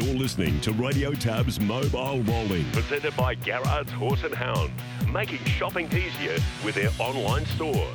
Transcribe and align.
You're 0.00 0.14
listening 0.14 0.60
to 0.60 0.70
Radio 0.74 1.12
Tab's 1.12 1.58
Mobile 1.58 2.22
Rolling, 2.22 2.64
presented 2.70 3.16
by 3.16 3.34
Garrard's 3.34 3.90
Horse 3.90 4.22
and 4.22 4.32
Hound, 4.32 4.70
making 5.12 5.44
shopping 5.44 5.86
easier 5.86 6.38
with 6.64 6.76
their 6.76 6.90
online 7.00 7.44
store. 7.46 7.88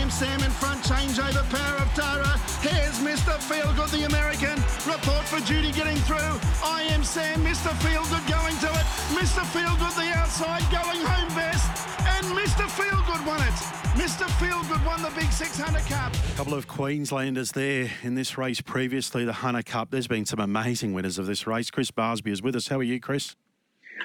I 0.05 0.07
am 0.07 0.13
Sam 0.13 0.43
in 0.43 0.51
front, 0.51 0.83
changeover 0.83 1.49
power 1.49 1.79
of 1.79 1.89
Tara. 1.95 2.39
Here's 2.61 2.99
Mr. 2.99 3.41
Feelgood, 3.41 3.91
the 3.91 4.05
American. 4.05 4.61
Report 4.85 5.25
for 5.25 5.41
duty 5.47 5.73
getting 5.73 5.97
through. 5.97 6.39
I 6.63 6.83
am 6.91 7.03
Sam, 7.03 7.43
Mr. 7.43 7.71
Feelgood 7.81 8.29
going 8.29 8.55
to 8.59 8.67
it. 8.67 8.87
Mr. 9.17 9.41
Feelgood 9.49 9.97
the 9.97 10.13
outside 10.13 10.61
going 10.71 11.01
home 11.01 11.29
best. 11.35 11.89
And 12.01 12.27
Mr. 12.37 12.69
Feelgood 12.69 13.27
won 13.27 13.41
it. 13.41 13.55
Mr. 13.97 14.27
Feelgood 14.37 14.85
won 14.85 15.01
the 15.01 15.11
big 15.19 15.33
600 15.33 15.81
Cup. 15.87 16.13
A 16.15 16.37
couple 16.37 16.53
of 16.53 16.69
Queenslanders 16.69 17.53
there 17.53 17.91
in 18.03 18.15
this 18.15 18.37
race 18.37 18.61
previously, 18.61 19.25
the 19.25 19.33
Hunter 19.33 19.63
Cup. 19.63 19.91
There's 19.91 20.07
been 20.07 20.27
some 20.27 20.39
amazing 20.39 20.93
winners 20.93 21.17
of 21.17 21.25
this 21.25 21.47
race. 21.47 21.71
Chris 21.71 21.91
Barsby 21.91 22.31
is 22.31 22.43
with 22.43 22.55
us. 22.55 22.69
How 22.69 22.77
are 22.77 22.83
you, 22.83 23.01
Chris? 23.01 23.37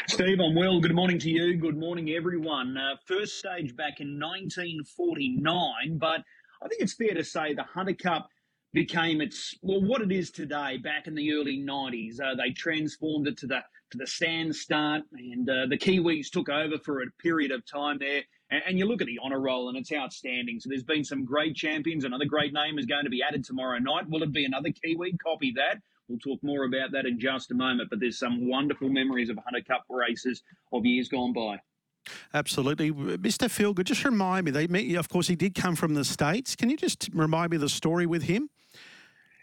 Steve, 0.08 0.40
I'm 0.40 0.54
well. 0.54 0.80
Good 0.80 0.94
morning 0.94 1.18
to 1.20 1.32
you. 1.32 1.56
Good 1.58 1.78
morning, 1.80 2.12
everyone. 2.12 2.78
Uh, 2.78 2.96
first 3.08 3.40
stage 3.40 3.76
back 3.76 4.02
in 4.02 4.20
1949, 4.20 5.98
but 5.98 6.22
I 6.64 6.68
think 6.68 6.82
it's 6.82 6.94
fair 6.94 7.16
to 7.16 7.24
say 7.24 7.56
the 7.56 7.64
Hunter 7.64 7.96
Cup 7.96 8.30
became 8.72 9.20
its 9.20 9.56
well 9.64 9.82
what 9.82 10.04
it 10.04 10.12
is 10.12 10.30
today. 10.30 10.78
Back 10.78 11.08
in 11.08 11.16
the 11.16 11.34
early 11.34 11.58
90s, 11.58 12.22
uh, 12.22 12.36
they 12.36 12.52
transformed 12.52 13.28
it 13.28 13.38
to 13.38 13.48
the 13.48 13.62
to 13.92 13.98
the 13.98 14.06
stand 14.06 14.56
start, 14.56 15.02
and 15.14 15.50
uh, 15.50 15.66
the 15.68 15.78
Kiwis 15.78 16.30
took 16.30 16.50
over 16.50 16.78
for 16.78 17.02
a 17.02 17.08
period 17.20 17.52
of 17.52 17.66
time 17.66 17.98
there. 18.00 18.22
And, 18.52 18.62
and 18.68 18.80
you 18.80 18.86
look 18.86 19.02
at 19.02 19.08
the 19.08 19.20
honour 19.24 19.42
roll, 19.42 19.70
and 19.70 19.78
it's 19.78 19.92
outstanding. 19.92 20.60
So 20.60 20.70
there's 20.70 20.84
been 20.84 21.04
some 21.04 21.26
great 21.26 21.56
champions. 21.56 22.04
Another 22.06 22.26
great 22.26 22.54
name 22.54 22.78
is 22.78 22.86
going 22.86 23.06
to 23.06 23.10
be 23.12 23.24
added 23.28 23.44
tomorrow 23.44 23.80
night. 23.80 24.08
Will 24.08 24.22
it 24.22 24.32
be 24.32 24.46
another 24.46 24.70
Kiwi? 24.84 25.18
Copy 25.24 25.54
that. 25.56 25.78
We'll 26.10 26.20
talk 26.20 26.44
more 26.44 26.66
about 26.66 26.92
that 26.92 27.06
in 27.06 27.20
just 27.20 27.52
a 27.52 27.54
moment. 27.54 27.90
But 27.90 28.00
there's 28.00 28.18
some 28.18 28.50
wonderful 28.50 28.90
memories 28.90 29.30
of 29.30 29.38
Hunter 29.38 29.66
Cup 29.66 29.86
races 29.90 30.42
of 30.74 30.86
years 30.86 31.08
gone 31.08 31.34
by. 31.34 31.60
Absolutely. 32.34 32.92
Mr. 32.92 33.48
Feelgood, 33.48 33.84
just 33.86 34.04
remind 34.04 34.46
me, 34.46 34.52
they, 34.52 34.96
of 34.96 35.10
course, 35.10 35.28
he 35.28 35.36
did 35.36 35.54
come 35.54 35.76
from 35.76 35.94
the 35.94 36.04
States. 36.04 36.56
Can 36.56 36.70
you 36.70 36.78
just 36.78 37.10
remind 37.14 37.52
me 37.52 37.58
the 37.58 37.70
story 37.70 38.08
with 38.08 38.24
him? 38.24 38.50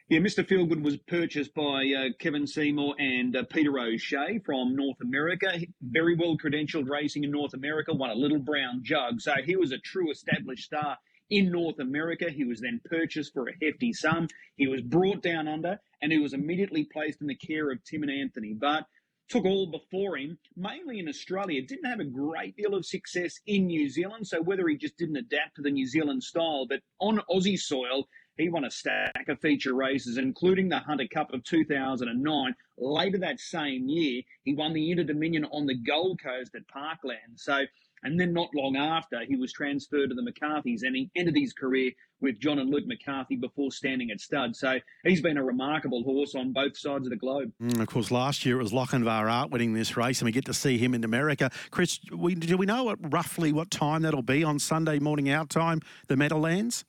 Yeah, 0.09 0.21
Mr. 0.21 0.47
Feelgood 0.47 0.83
was 0.83 0.97
purchased 0.97 1.53
by 1.55 1.93
uh, 1.97 2.13
Kevin 2.21 2.47
Seymour 2.47 2.95
and 2.99 3.37
uh, 3.37 3.43
Peter 3.51 3.77
O'Shea 3.79 4.41
from 4.45 4.77
North 4.77 5.01
America. 5.03 5.49
Very 5.83 6.17
well 6.17 6.37
credentialed 6.37 6.89
racing 6.89 7.25
in 7.25 7.31
North 7.33 7.55
America, 7.55 7.93
won 7.93 8.11
a 8.11 8.15
little 8.15 8.39
brown 8.39 8.83
jug. 8.83 9.21
So 9.21 9.35
he 9.45 9.57
was 9.57 9.73
a 9.73 9.79
true 9.79 10.11
established 10.11 10.65
star 10.65 10.97
in 11.31 11.51
North 11.51 11.79
America. 11.79 12.31
He 12.31 12.45
was 12.45 12.61
then 12.61 12.81
purchased 12.85 13.33
for 13.33 13.49
a 13.49 13.53
hefty 13.63 13.93
sum. 13.93 14.29
He 14.57 14.67
was 14.67 14.83
brought 14.83 15.23
down 15.23 15.49
under 15.49 15.79
and 16.03 16.13
he 16.13 16.19
was 16.19 16.35
immediately 16.35 16.85
placed 16.85 17.21
in 17.21 17.27
the 17.27 17.35
care 17.35 17.71
of 17.71 17.83
Tim 17.85 18.03
and 18.03 18.13
Anthony. 18.13 18.55
But 18.55 18.87
took 19.29 19.45
all 19.45 19.67
before 19.67 20.17
him, 20.17 20.39
mainly 20.57 20.99
in 20.99 21.09
Australia. 21.09 21.63
Didn't 21.63 21.91
have 21.91 22.01
a 22.01 22.05
great 22.05 22.57
deal 22.57 22.75
of 22.75 22.87
success 22.87 23.41
in 23.47 23.67
New 23.67 23.89
Zealand, 23.89 24.27
so 24.27 24.41
whether 24.41 24.69
he 24.69 24.77
just 24.77 24.97
didn't 24.97 25.17
adapt 25.17 25.57
to 25.57 25.63
the 25.63 25.71
New 25.71 25.87
Zealand 25.87 26.23
style, 26.23 26.67
but 26.67 26.81
on 27.01 27.21
Aussie 27.31 27.59
soil, 27.59 28.09
he 28.37 28.49
won 28.49 28.65
a 28.65 28.71
stack 28.71 29.29
of 29.29 29.41
feature 29.41 29.75
races, 29.75 30.19
including 30.19 30.69
the 30.69 30.79
Hunter 30.79 31.09
Cup 31.13 31.33
of 31.33 31.43
2009. 31.45 32.55
Later 32.77 33.19
that 33.19 33.41
same 33.41 33.89
year, 33.89 34.23
he 34.45 34.55
won 34.55 34.75
the 34.75 34.91
Inter 34.91 35.05
Dominion 35.05 35.47
on 35.47 35.67
the 35.67 35.75
Gold 35.75 36.21
Coast 36.23 36.55
at 36.55 36.69
Parkland. 36.69 37.37
So 37.37 37.65
and 38.07 38.21
then 38.21 38.33
not 38.33 38.49
long 38.55 38.77
after, 38.77 39.25
he 39.27 39.35
was 39.35 39.53
transferred 39.53 40.11
to 40.11 40.15
the 40.15 40.23
McCarthys 40.23 40.83
and 40.85 40.95
he 40.95 41.11
ended 41.17 41.37
his 41.37 41.53
career 41.53 41.91
with 42.21 42.39
John 42.39 42.61
and 42.61 42.71
Luke 42.71 42.87
McCarthy 42.87 43.35
before 43.35 43.73
standing 43.73 44.13
at 44.13 44.21
stud. 44.21 44.55
So 44.55 44.79
he's 45.03 45.21
been 45.21 45.37
a 45.37 45.43
remarkable 45.43 46.05
horse 46.05 46.37
on 46.37 46.53
both 46.53 46.79
sides 46.79 47.07
of 47.07 47.11
the 47.11 47.17
globe. 47.17 47.51
Mm, 47.61 47.81
of 47.81 47.89
course, 47.89 48.13
last 48.13 48.47
year 48.47 48.61
it 48.61 48.63
was 48.63 48.73
Lochinvar 48.73 49.31
Art 49.31 49.51
winning 49.51 49.75
this 49.75 49.97
race, 49.97 50.21
and 50.21 50.27
we 50.27 50.31
get 50.31 50.45
to 50.45 50.55
see 50.55 50.79
him 50.79 50.95
in 50.95 51.03
America. 51.03 51.51
Chris, 51.73 51.99
we, 52.17 52.37
do 52.37 52.57
we 52.57 52.65
know 52.65 52.85
what, 52.85 52.99
roughly 53.13 53.53
what 53.53 53.73
time 53.73 54.03
that'll 54.03 54.23
be 54.23 54.45
on 54.45 54.61
Sunday 54.61 55.01
morning 55.01 55.29
our 55.33 55.45
time, 55.45 55.81
the 56.07 56.17
Meadowlands? 56.17 56.85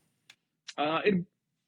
Uh, 0.78 0.99
it, 1.03 1.16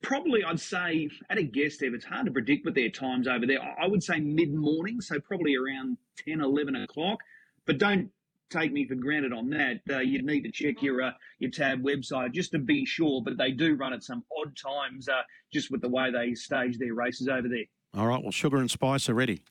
probably, 0.04 0.44
I'd 0.44 0.60
say, 0.60 1.10
at 1.32 1.40
a 1.40 1.44
guess, 1.44 1.74
Steve, 1.74 1.96
it's 1.96 2.06
hard 2.06 2.28
to 2.28 2.32
predict 2.32 2.66
with 2.66 2.76
their 2.76 2.90
times 2.90 3.28
over 3.28 3.48
there. 3.48 3.60
I 3.82 3.88
would 3.88 4.04
say 4.04 4.20
mid 4.20 4.54
morning, 4.54 5.02
so 5.02 5.20
probably 5.20 5.56
around 5.56 5.98
10, 6.24 6.40
11 6.40 6.76
o'clock. 6.76 7.18
But 7.66 7.80
don't 7.80 8.12
take 8.50 8.72
me 8.72 8.88
for 8.88 8.96
granted 8.96 9.34
on 9.34 9.50
that. 9.52 9.82
Uh, 9.90 10.00
you'd 10.00 10.26
need 10.26 10.42
to 10.42 10.52
check 10.52 10.82
your 10.82 11.02
uh, 11.02 11.12
your 11.40 11.52
tab 11.52 11.84
website 11.84 12.34
just 12.34 12.52
to 12.52 12.60
be 12.60 12.86
sure. 12.86 13.22
But 13.24 13.38
they 13.38 13.52
do 13.52 13.76
run 13.76 13.94
at 13.94 14.04
some 14.04 14.24
odd 14.40 14.56
times, 14.58 15.08
uh, 15.08 15.22
just 15.54 15.72
with 15.72 15.82
the 15.82 15.90
way 15.90 16.12
they 16.12 16.34
stage 16.34 16.78
their 16.78 16.94
races 16.94 17.28
over 17.28 17.48
there. 17.48 17.66
All 17.96 18.08
right. 18.08 18.22
Well, 18.22 18.32
sugar 18.32 18.58
and 18.58 18.70
spice 18.70 19.10
are 19.10 19.14
ready. 19.14 19.42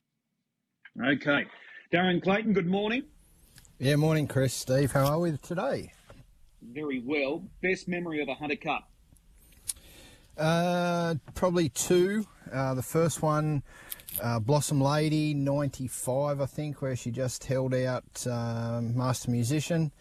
Okay, 1.01 1.45
Darren 1.91 2.21
Clayton. 2.21 2.53
Good 2.53 2.67
morning. 2.67 3.03
Yeah, 3.77 3.95
morning, 3.95 4.27
Chris. 4.27 4.53
Steve, 4.53 4.91
how 4.91 5.05
are 5.05 5.19
we 5.19 5.37
today? 5.37 5.93
Very 6.61 7.01
well. 7.05 7.43
Best 7.61 7.87
memory 7.87 8.21
of 8.21 8.27
a 8.27 8.33
Hunter 8.33 8.57
Cup. 8.57 8.88
Uh, 10.39 11.15
probably 11.35 11.69
two. 11.69 12.25
Uh, 12.51 12.73
the 12.73 12.81
first 12.81 13.21
one 13.21 13.61
uh, 14.21 14.39
Blossom 14.39 14.81
Lady 14.81 15.33
95, 15.33 16.41
I 16.41 16.45
think, 16.45 16.81
where 16.81 16.95
she 16.95 17.11
just 17.11 17.45
held 17.45 17.73
out 17.73 18.27
um, 18.27 18.97
Master 18.97 19.31
Musician. 19.31 19.91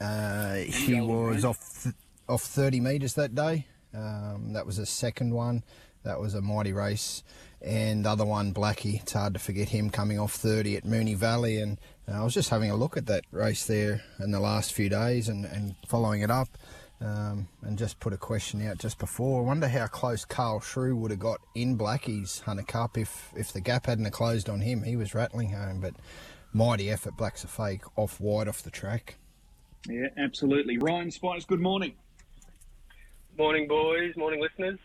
Uh, 0.00 0.64
she 0.70 1.00
was 1.00 1.44
off 1.44 1.82
th- 1.82 1.94
off 2.28 2.42
30 2.42 2.80
metres 2.80 3.14
that 3.14 3.34
day. 3.34 3.66
Um, 3.94 4.52
that 4.52 4.66
was 4.66 4.78
a 4.78 4.86
second 4.86 5.32
one. 5.32 5.64
That 6.02 6.20
was 6.20 6.34
a 6.34 6.42
mighty 6.42 6.72
race. 6.72 7.22
And 7.62 8.04
the 8.04 8.10
other 8.10 8.24
one, 8.24 8.52
Blackie, 8.52 9.00
it's 9.00 9.12
hard 9.12 9.34
to 9.34 9.40
forget 9.40 9.70
him 9.70 9.90
coming 9.90 10.18
off 10.18 10.34
30 10.34 10.76
at 10.76 10.84
Moonee 10.84 11.16
Valley. 11.16 11.58
And 11.58 11.78
uh, 12.08 12.20
I 12.20 12.24
was 12.24 12.34
just 12.34 12.50
having 12.50 12.70
a 12.70 12.76
look 12.76 12.96
at 12.96 13.06
that 13.06 13.24
race 13.32 13.66
there 13.66 14.02
in 14.20 14.30
the 14.30 14.40
last 14.40 14.74
few 14.74 14.88
days 14.88 15.28
and, 15.28 15.44
and 15.46 15.74
following 15.88 16.20
it 16.20 16.30
up. 16.30 16.48
Um, 16.98 17.48
and 17.60 17.76
just 17.76 18.00
put 18.00 18.14
a 18.14 18.16
question 18.16 18.66
out 18.66 18.78
just 18.78 18.98
before. 18.98 19.42
I 19.42 19.44
wonder 19.44 19.68
how 19.68 19.86
close 19.86 20.24
Carl 20.24 20.60
Shrew 20.60 20.96
would 20.96 21.10
have 21.10 21.20
got 21.20 21.40
in 21.54 21.76
Blackie's 21.76 22.40
Hunter 22.40 22.62
Cup 22.62 22.96
if, 22.96 23.32
if 23.36 23.52
the 23.52 23.60
gap 23.60 23.84
hadn't 23.84 24.10
closed 24.12 24.48
on 24.48 24.62
him. 24.62 24.82
He 24.82 24.96
was 24.96 25.14
rattling 25.14 25.50
home, 25.50 25.80
but 25.80 25.94
mighty 26.54 26.90
effort. 26.90 27.16
Blacks 27.18 27.44
a 27.44 27.48
fake 27.48 27.82
off 27.96 28.18
wide 28.18 28.48
off 28.48 28.62
the 28.62 28.70
track. 28.70 29.16
Yeah, 29.86 30.08
absolutely. 30.16 30.78
Ryan 30.78 31.10
Spice, 31.10 31.44
good 31.44 31.60
morning. 31.60 31.92
Morning, 33.36 33.68
boys. 33.68 34.16
Morning, 34.16 34.40
listeners. 34.40 34.78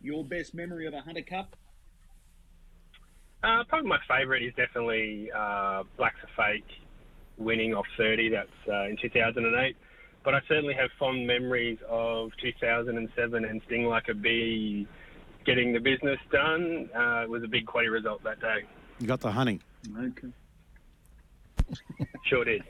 Your 0.00 0.24
best 0.24 0.54
memory 0.54 0.86
of 0.86 0.94
a 0.94 1.00
Hunter 1.00 1.22
Cup? 1.22 1.54
Uh, 3.44 3.62
probably 3.68 3.88
my 3.88 3.98
favourite 4.08 4.42
is 4.42 4.54
definitely 4.54 5.30
uh, 5.36 5.82
Blacks 5.98 6.16
a 6.24 6.28
Fake 6.34 6.66
winning 7.36 7.74
off 7.74 7.86
30. 7.98 8.30
That's 8.30 8.48
uh, 8.66 8.88
in 8.88 8.96
2008 8.96 9.76
but 10.26 10.34
I 10.34 10.40
certainly 10.48 10.74
have 10.74 10.90
fond 10.98 11.24
memories 11.24 11.78
of 11.88 12.32
2007 12.42 13.44
and 13.44 13.62
Sting 13.66 13.84
Like 13.84 14.08
a 14.08 14.14
Bee 14.14 14.88
getting 15.44 15.72
the 15.72 15.78
business 15.78 16.18
done. 16.32 16.90
Uh, 16.92 17.22
it 17.22 17.30
was 17.30 17.44
a 17.44 17.46
big 17.46 17.64
quality 17.64 17.90
result 17.90 18.24
that 18.24 18.40
day. 18.40 18.64
You 18.98 19.06
got 19.06 19.20
the 19.20 19.30
honey. 19.30 19.60
Okay. 19.96 20.28
sure 22.24 22.44
did. 22.44 22.64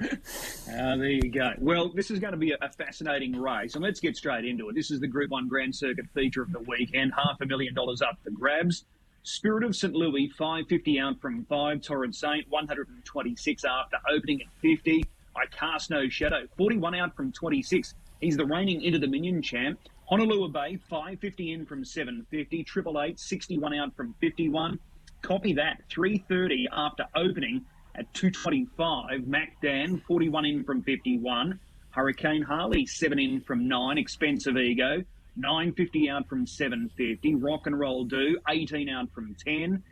Uh, 0.00 0.96
there 0.96 1.10
you 1.10 1.30
go. 1.30 1.52
Well, 1.58 1.90
this 1.94 2.10
is 2.10 2.18
going 2.18 2.32
to 2.32 2.38
be 2.38 2.52
a, 2.52 2.58
a, 2.60 2.68
fascinating 2.68 3.36
race, 3.36 3.74
and 3.74 3.82
let's 3.82 4.00
get 4.00 4.16
straight 4.16 4.44
into 4.44 4.68
it. 4.68 4.74
This 4.74 4.90
is 4.90 4.98
the 5.00 5.06
Group 5.06 5.30
1 5.30 5.48
Grand 5.48 5.74
Circuit 5.74 6.06
feature 6.14 6.42
of 6.42 6.52
the 6.52 6.60
weekend. 6.60 7.12
Half 7.16 7.40
a 7.40 7.46
million 7.46 7.74
dollars 7.74 8.02
up 8.02 8.18
for 8.22 8.30
grabs. 8.30 8.84
Spirit 9.22 9.62
of 9.64 9.76
St. 9.76 9.94
Louis, 9.94 10.28
550 10.36 11.00
out 11.00 11.20
from 11.20 11.46
5. 11.46 11.80
Torrid 11.80 12.14
Saint, 12.14 12.46
126 12.50 13.64
after 13.64 13.96
opening 14.14 14.42
at 14.42 14.48
50. 14.60 15.04
I 15.36 15.46
cast 15.46 15.90
no 15.90 16.08
shadow. 16.08 16.46
41 16.56 16.94
out 16.94 17.16
from 17.16 17.32
26. 17.32 17.94
He's 18.20 18.36
the 18.36 18.46
reigning 18.46 18.82
Inter 18.82 18.98
Dominion 18.98 19.42
champ. 19.42 19.78
Honolulu 20.06 20.48
Bay, 20.48 20.76
550 20.88 21.52
in 21.52 21.66
from 21.66 21.84
750. 21.84 22.64
Triple 22.64 23.00
Eight, 23.00 23.18
61 23.18 23.74
out 23.74 23.96
from 23.96 24.14
51. 24.20 24.78
Copy 25.22 25.54
that. 25.54 25.82
3.30 25.90 26.66
after 26.72 27.06
opening 27.16 27.64
at 27.94 28.12
2.25. 28.12 29.26
Mac 29.26 29.60
Dan, 29.62 30.02
41 30.06 30.44
in 30.44 30.64
from 30.64 30.82
51. 30.82 31.58
Hurricane 31.90 32.42
Harley, 32.42 32.86
7 32.86 33.18
in 33.18 33.40
from 33.40 33.68
9. 33.68 33.98
Expensive 33.98 34.56
Ego, 34.56 35.02
9.50 35.38 36.10
out 36.10 36.28
from 36.28 36.44
7.50. 36.44 37.42
Rock 37.42 37.66
and 37.66 37.78
Roll 37.78 38.04
Do, 38.04 38.38
18 38.48 38.88
out 38.88 39.10
from 39.12 39.34
10. 39.44 39.82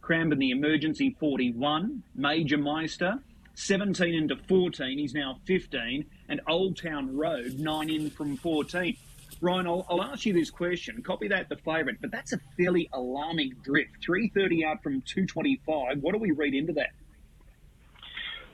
Cranbourne 0.00 0.38
the 0.38 0.50
Emergency, 0.50 1.16
41. 1.18 2.02
Major 2.14 2.58
Meister, 2.58 3.20
17 3.54 4.14
into 4.14 4.36
14. 4.36 4.98
He's 4.98 5.14
now 5.14 5.38
15. 5.44 6.04
And 6.28 6.40
Old 6.48 6.76
Town 6.76 7.16
Road, 7.16 7.58
9 7.58 7.90
in 7.90 8.10
from 8.10 8.36
14. 8.36 8.96
Ryan, 9.40 9.66
I'll, 9.66 9.86
I'll, 9.90 10.02
ask 10.02 10.24
you 10.24 10.32
this 10.32 10.50
question. 10.50 11.02
Copy 11.02 11.28
that, 11.28 11.48
the 11.48 11.56
favourite, 11.56 12.00
but 12.00 12.12
that's 12.12 12.32
a 12.32 12.38
fairly 12.56 12.88
alarming 12.92 13.54
drift. 13.62 13.90
330 14.04 14.64
out 14.64 14.82
from 14.82 15.02
225. 15.02 15.98
What 16.00 16.12
do 16.12 16.18
we 16.18 16.30
read 16.30 16.54
into 16.54 16.72
that? 16.74 16.90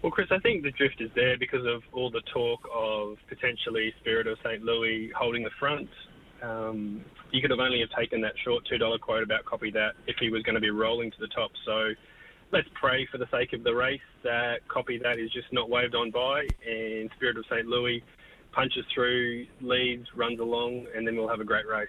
Well, 0.02 0.12
Chris, 0.12 0.28
I 0.30 0.38
think 0.38 0.62
the 0.62 0.70
drift 0.70 1.00
is 1.00 1.10
there 1.14 1.36
because 1.36 1.66
of 1.66 1.82
all 1.92 2.10
the 2.10 2.22
talk 2.32 2.60
of 2.74 3.18
potentially 3.28 3.92
Spirit 4.00 4.26
of 4.28 4.38
St. 4.44 4.62
Louis 4.62 5.10
holding 5.14 5.42
the 5.42 5.50
front. 5.58 5.90
Um, 6.40 7.04
you 7.32 7.42
could 7.42 7.50
have 7.50 7.58
only 7.58 7.80
have 7.80 7.90
taken 7.98 8.20
that 8.22 8.34
short 8.42 8.66
$2 8.72 9.00
quote 9.00 9.24
about 9.24 9.44
copy 9.44 9.70
that 9.72 9.94
if 10.06 10.16
he 10.18 10.30
was 10.30 10.42
going 10.44 10.54
to 10.54 10.60
be 10.60 10.70
rolling 10.70 11.10
to 11.10 11.16
the 11.20 11.26
top. 11.28 11.50
So 11.66 11.90
let's 12.52 12.68
pray 12.74 13.06
for 13.10 13.18
the 13.18 13.26
sake 13.30 13.52
of 13.52 13.62
the 13.62 13.74
race 13.74 14.00
that 14.22 14.66
copy 14.68 14.98
that 15.02 15.18
is 15.18 15.30
just 15.32 15.52
not 15.52 15.68
waved 15.68 15.94
on 15.94 16.10
by 16.10 16.46
and 16.66 17.10
Spirit 17.16 17.36
of 17.36 17.44
St. 17.50 17.66
Louis 17.66 18.02
punches 18.52 18.84
through, 18.92 19.46
leads, 19.60 20.06
runs 20.16 20.40
along, 20.40 20.86
and 20.94 21.06
then 21.06 21.16
we'll 21.16 21.28
have 21.28 21.40
a 21.40 21.44
great 21.44 21.66
race. 21.66 21.88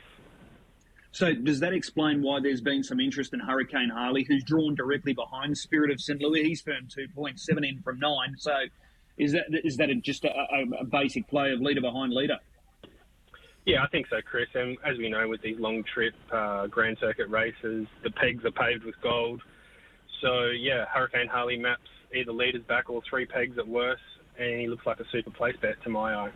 So, 1.11 1.33
does 1.33 1.59
that 1.61 1.73
explain 1.73 2.21
why 2.21 2.39
there's 2.41 2.61
been 2.61 2.83
some 2.83 2.99
interest 2.99 3.33
in 3.33 3.39
Hurricane 3.39 3.89
Harley, 3.89 4.25
who's 4.27 4.43
drawn 4.43 4.75
directly 4.75 5.13
behind 5.13 5.57
Spirit 5.57 5.89
of 5.89 5.99
St. 5.99 6.21
Louis? 6.21 6.43
He's 6.43 6.61
firmed 6.61 6.93
2.7 6.95 7.67
in 7.67 7.81
from 7.81 7.97
nine. 7.99 8.35
So, 8.37 8.53
is 9.17 9.31
that 9.31 9.45
is 9.63 9.77
that 9.77 9.89
just 10.03 10.23
a, 10.25 10.29
a, 10.29 10.81
a 10.81 10.85
basic 10.85 11.27
play 11.27 11.51
of 11.51 11.61
leader 11.61 11.81
behind 11.81 12.13
leader? 12.13 12.37
Yeah, 13.65 13.83
I 13.83 13.87
think 13.87 14.07
so, 14.07 14.17
Chris. 14.23 14.49
And 14.53 14.77
as 14.85 14.97
we 14.97 15.09
know, 15.09 15.27
with 15.27 15.41
these 15.41 15.59
long 15.59 15.83
trip 15.83 16.13
uh, 16.31 16.67
Grand 16.67 16.97
Circuit 16.99 17.29
races, 17.29 17.87
the 18.03 18.11
pegs 18.11 18.45
are 18.45 18.51
paved 18.51 18.83
with 18.83 18.95
gold. 19.01 19.41
So, 20.21 20.47
yeah, 20.47 20.85
Hurricane 20.85 21.27
Harley 21.27 21.57
maps 21.57 21.89
either 22.13 22.31
leaders 22.31 22.63
back 22.63 22.89
or 22.89 23.01
three 23.09 23.25
pegs 23.25 23.57
at 23.57 23.67
worst, 23.67 24.01
and 24.37 24.59
he 24.59 24.67
looks 24.67 24.85
like 24.85 24.99
a 24.99 25.05
super 25.11 25.31
place 25.31 25.55
bet 25.61 25.81
to 25.83 25.89
my 25.89 26.13
eye. 26.13 26.31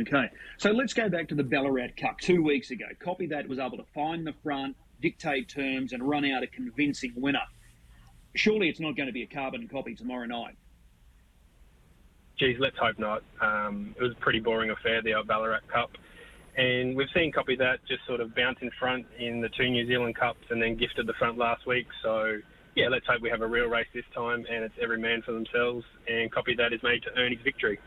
Okay, 0.00 0.30
so 0.58 0.70
let's 0.70 0.94
go 0.94 1.08
back 1.08 1.28
to 1.28 1.34
the 1.34 1.42
Ballarat 1.42 1.88
Cup 1.96 2.18
two 2.20 2.42
weeks 2.42 2.70
ago. 2.70 2.86
Copy 3.00 3.26
that 3.26 3.48
was 3.48 3.58
able 3.58 3.76
to 3.76 3.84
find 3.94 4.26
the 4.26 4.34
front, 4.42 4.76
dictate 5.00 5.48
terms, 5.48 5.92
and 5.92 6.02
run 6.02 6.24
out 6.24 6.42
a 6.42 6.46
convincing 6.46 7.12
winner. 7.16 7.42
Surely 8.34 8.68
it's 8.68 8.80
not 8.80 8.96
going 8.96 9.08
to 9.08 9.12
be 9.12 9.22
a 9.22 9.26
carbon 9.26 9.68
copy 9.68 9.94
tomorrow 9.94 10.26
night. 10.26 10.54
Geez, 12.38 12.56
let's 12.58 12.78
hope 12.78 12.98
not. 12.98 13.22
Um, 13.40 13.94
it 13.98 14.02
was 14.02 14.12
a 14.12 14.20
pretty 14.20 14.40
boring 14.40 14.70
affair, 14.70 15.02
the 15.02 15.14
Ballarat 15.26 15.60
Cup. 15.72 15.90
And 16.56 16.96
we've 16.96 17.08
seen 17.14 17.32
copy 17.32 17.56
that 17.56 17.80
just 17.86 18.06
sort 18.06 18.20
of 18.20 18.34
bounce 18.34 18.58
in 18.62 18.70
front 18.78 19.06
in 19.18 19.40
the 19.40 19.48
two 19.48 19.68
New 19.68 19.86
Zealand 19.86 20.16
Cups 20.16 20.44
and 20.50 20.60
then 20.62 20.76
gifted 20.76 21.06
the 21.06 21.14
front 21.14 21.38
last 21.38 21.66
week. 21.66 21.86
So, 22.02 22.38
yeah, 22.74 22.88
let's 22.88 23.06
hope 23.06 23.20
we 23.20 23.30
have 23.30 23.42
a 23.42 23.46
real 23.46 23.66
race 23.66 23.86
this 23.94 24.04
time 24.14 24.46
and 24.50 24.64
it's 24.64 24.74
every 24.80 24.98
man 24.98 25.22
for 25.22 25.32
themselves. 25.32 25.84
And 26.08 26.30
copy 26.32 26.54
that 26.56 26.72
is 26.72 26.82
made 26.82 27.02
to 27.02 27.10
earn 27.16 27.32
his 27.32 27.42
victory. 27.42 27.78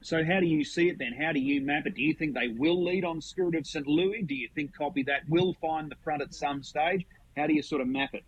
So 0.00 0.24
how 0.24 0.40
do 0.40 0.46
you 0.46 0.64
see 0.64 0.88
it 0.88 0.98
then? 0.98 1.12
How 1.12 1.32
do 1.32 1.38
you 1.38 1.60
map 1.60 1.86
it? 1.86 1.94
Do 1.94 2.02
you 2.02 2.14
think 2.14 2.34
they 2.34 2.48
will 2.48 2.82
lead 2.82 3.04
on 3.04 3.20
Spirit 3.20 3.54
of 3.54 3.66
St. 3.66 3.86
Louis? 3.86 4.22
Do 4.22 4.34
you 4.34 4.48
think 4.54 4.76
copy 4.76 5.04
that 5.04 5.28
will 5.28 5.54
find 5.60 5.88
the 5.88 5.94
front 6.02 6.22
at 6.22 6.34
some 6.34 6.62
stage? 6.62 7.06
How 7.36 7.46
do 7.46 7.54
you 7.54 7.62
sort 7.62 7.80
of 7.80 7.86
map 7.86 8.10
it? 8.12 8.24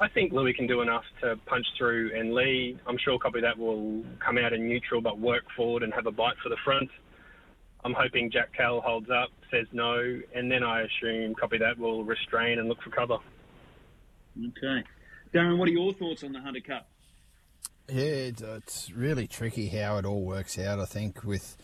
I 0.00 0.08
think 0.08 0.32
Louis 0.32 0.54
can 0.54 0.66
do 0.66 0.80
enough 0.80 1.02
to 1.20 1.36
punch 1.44 1.66
through 1.76 2.12
and 2.16 2.32
lead. 2.32 2.78
I'm 2.86 2.96
sure 2.98 3.18
copy 3.18 3.40
that 3.40 3.58
will 3.58 4.02
come 4.24 4.38
out 4.38 4.52
in 4.52 4.66
neutral 4.66 5.02
but 5.02 5.18
work 5.18 5.42
forward 5.56 5.82
and 5.82 5.92
have 5.92 6.06
a 6.06 6.12
bite 6.12 6.36
for 6.42 6.48
the 6.48 6.56
front. 6.64 6.88
I'm 7.84 7.94
hoping 7.94 8.30
Jack 8.30 8.54
Cal 8.56 8.80
holds 8.80 9.10
up, 9.10 9.28
says 9.50 9.66
no, 9.72 10.20
and 10.34 10.50
then 10.50 10.62
I 10.62 10.82
assume 10.82 11.34
copy 11.34 11.58
that 11.58 11.78
will 11.78 12.04
restrain 12.04 12.58
and 12.58 12.68
look 12.68 12.80
for 12.82 12.90
cover. 12.90 13.18
Okay. 14.46 14.84
Darren, 15.34 15.58
what 15.58 15.68
are 15.68 15.72
your 15.72 15.92
thoughts 15.92 16.22
on 16.24 16.32
the 16.32 16.40
Hunter 16.40 16.60
Cup? 16.60 16.88
Yeah, 17.90 18.30
it's 18.56 18.90
really 18.92 19.26
tricky 19.26 19.68
how 19.68 19.96
it 19.96 20.04
all 20.04 20.22
works 20.22 20.58
out. 20.58 20.78
I 20.78 20.84
think 20.84 21.24
with 21.24 21.56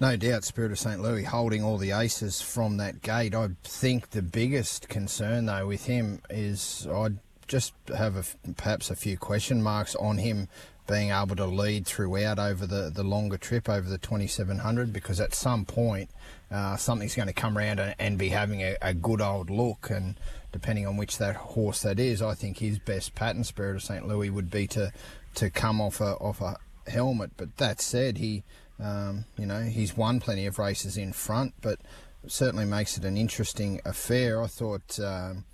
no 0.00 0.16
doubt 0.16 0.44
Spirit 0.44 0.72
of 0.72 0.78
St. 0.78 1.00
Louis 1.00 1.24
holding 1.24 1.62
all 1.62 1.78
the 1.78 1.92
aces 1.92 2.40
from 2.40 2.76
that 2.78 3.02
gate. 3.02 3.34
I 3.34 3.50
think 3.64 4.10
the 4.10 4.22
biggest 4.22 4.88
concern 4.88 5.46
though 5.46 5.66
with 5.66 5.86
him 5.86 6.20
is 6.30 6.86
I'd 6.92 7.18
just 7.46 7.72
have 7.96 8.16
a, 8.16 8.52
perhaps 8.52 8.90
a 8.90 8.96
few 8.96 9.16
question 9.16 9.62
marks 9.62 9.94
on 9.96 10.18
him 10.18 10.48
being 10.88 11.10
able 11.10 11.36
to 11.36 11.44
lead 11.46 11.86
throughout 11.86 12.38
over 12.38 12.66
the, 12.66 12.90
the 12.92 13.02
longer 13.02 13.36
trip 13.36 13.68
over 13.68 13.88
the 13.88 13.98
2700 13.98 14.92
because 14.92 15.20
at 15.20 15.34
some 15.34 15.64
point 15.64 16.10
uh, 16.50 16.76
something's 16.76 17.14
going 17.14 17.28
to 17.28 17.34
come 17.34 17.58
around 17.58 17.78
and, 17.78 17.94
and 17.98 18.18
be 18.18 18.30
having 18.30 18.62
a, 18.62 18.76
a, 18.80 18.94
good 18.94 19.20
old 19.20 19.50
look 19.50 19.90
and 19.90 20.18
depending 20.52 20.86
on 20.86 20.96
which 20.96 21.18
that 21.18 21.36
horse 21.36 21.82
that 21.82 21.98
is 21.98 22.22
I 22.22 22.34
think 22.34 22.58
his 22.58 22.78
best 22.78 23.14
pattern 23.14 23.44
spirit 23.44 23.76
of 23.76 23.82
St. 23.82 24.06
Louis 24.06 24.30
would 24.30 24.50
be 24.50 24.66
to 24.68 24.92
to 25.34 25.50
come 25.50 25.80
off 25.80 26.00
a 26.00 26.14
off 26.16 26.40
a 26.40 26.56
helmet. 26.90 27.32
But 27.36 27.56
that 27.58 27.80
said, 27.80 28.18
he 28.18 28.42
um, 28.80 29.24
you 29.36 29.46
know 29.46 29.62
he's 29.62 29.96
won 29.96 30.20
plenty 30.20 30.46
of 30.46 30.58
races 30.58 30.96
in 30.96 31.12
front, 31.12 31.54
but 31.60 31.78
certainly 32.26 32.64
makes 32.64 32.96
it 32.96 33.04
an 33.04 33.16
interesting 33.16 33.80
affair. 33.84 34.42
I 34.42 34.46
thought 34.46 34.98
um, 35.00 35.44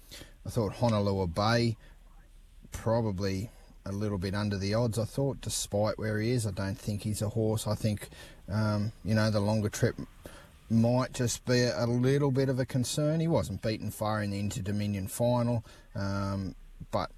I 0.46 0.50
thought 0.50 0.74
Honolulu 0.74 1.28
Bay 1.28 1.76
probably 2.72 3.50
a 3.86 3.92
little 3.92 4.18
bit 4.18 4.34
under 4.34 4.56
the 4.56 4.74
odds. 4.74 4.98
I 4.98 5.04
thought, 5.04 5.40
despite 5.40 5.98
where 5.98 6.18
he 6.18 6.30
is, 6.30 6.46
I 6.46 6.50
don't 6.50 6.78
think 6.78 7.02
he's 7.02 7.22
a 7.22 7.28
horse. 7.28 7.66
I 7.66 7.74
think 7.74 8.08
um, 8.50 8.92
you 9.04 9.14
know 9.14 9.30
the 9.30 9.40
longer 9.40 9.68
trip 9.68 9.96
might 10.70 11.12
just 11.12 11.44
be 11.44 11.62
a, 11.62 11.86
little 11.86 12.30
bit 12.30 12.48
of 12.48 12.58
a 12.58 12.66
concern. 12.66 13.20
He 13.20 13.28
wasn't 13.28 13.62
beaten 13.62 13.90
far 13.90 14.22
in 14.22 14.30
the 14.30 14.38
Inter 14.38 14.62
Dominion 14.62 15.08
final, 15.08 15.64
um, 15.94 16.54
but 16.90 17.10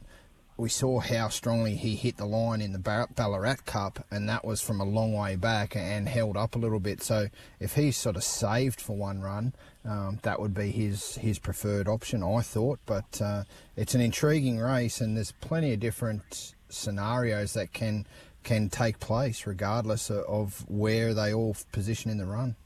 we 0.57 0.69
saw 0.69 1.01
how 1.01 1.29
strongly 1.29 1.77
he 1.77 1.97
hit 1.97 2.17
the 2.17 2.25
line 2.25 2.63
in 2.63 2.73
the 2.73 2.79
Ballarat 3.15 3.57
Cup, 3.67 4.05
and 4.11 4.29
that 4.29 4.45
was 4.45 4.63
from 4.63 4.81
a 4.81 4.85
long 4.85 5.13
way 5.13 5.37
back 5.37 5.77
and 5.77 6.09
held 6.09 6.37
up 6.37 6.55
a 6.55 6.59
little 6.59 6.81
bit. 6.81 7.03
So 7.03 7.29
if 7.61 7.75
he's 7.75 7.97
sort 7.97 8.17
of 8.17 8.25
saved 8.25 8.81
for 8.81 8.97
one 8.97 9.21
run, 9.21 9.55
um, 9.85 10.19
that 10.23 10.41
would 10.41 10.55
be 10.55 10.71
his 10.71 11.17
his 11.17 11.39
preferred 11.39 11.89
option, 11.89 12.23
I 12.23 12.41
thought. 12.41 12.81
But 12.87 13.21
uh, 13.21 13.45
it's 13.77 13.95
an 13.95 14.01
intriguing 14.01 14.59
race, 14.59 15.01
and 15.01 15.17
there's 15.17 15.33
plenty 15.33 15.75
of 15.75 15.81
different 15.81 16.55
scenarios 16.69 17.53
that 17.53 17.73
can 17.73 18.07
can 18.43 18.71
take 18.71 18.99
place 18.99 19.47
regardless 19.47 20.11
of 20.11 20.65
where 20.69 21.13
they 21.13 21.35
all 21.35 21.57
position 21.73 22.11
in 22.11 22.17
the 22.17 22.27
run. 22.27 22.57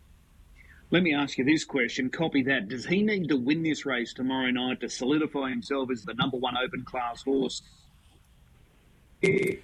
Let 0.93 1.05
me 1.05 1.15
ask 1.15 1.39
you 1.39 1.45
this 1.45 1.65
question. 1.65 2.11
Copy 2.11 2.43
that. 2.45 2.69
Does 2.69 2.85
he 2.85 3.03
need 3.03 3.29
to 3.29 3.37
win 3.37 3.63
this 3.63 3.87
race 3.87 4.13
tomorrow 4.13 4.51
night 4.51 4.81
to 4.81 4.89
solidify 4.89 5.51
himself 5.51 5.89
as 5.91 6.03
the 6.03 6.15
number 6.15 6.37
one 6.37 6.57
open 6.57 6.85
class 6.85 7.23
horse 7.23 7.63
New 9.23 9.59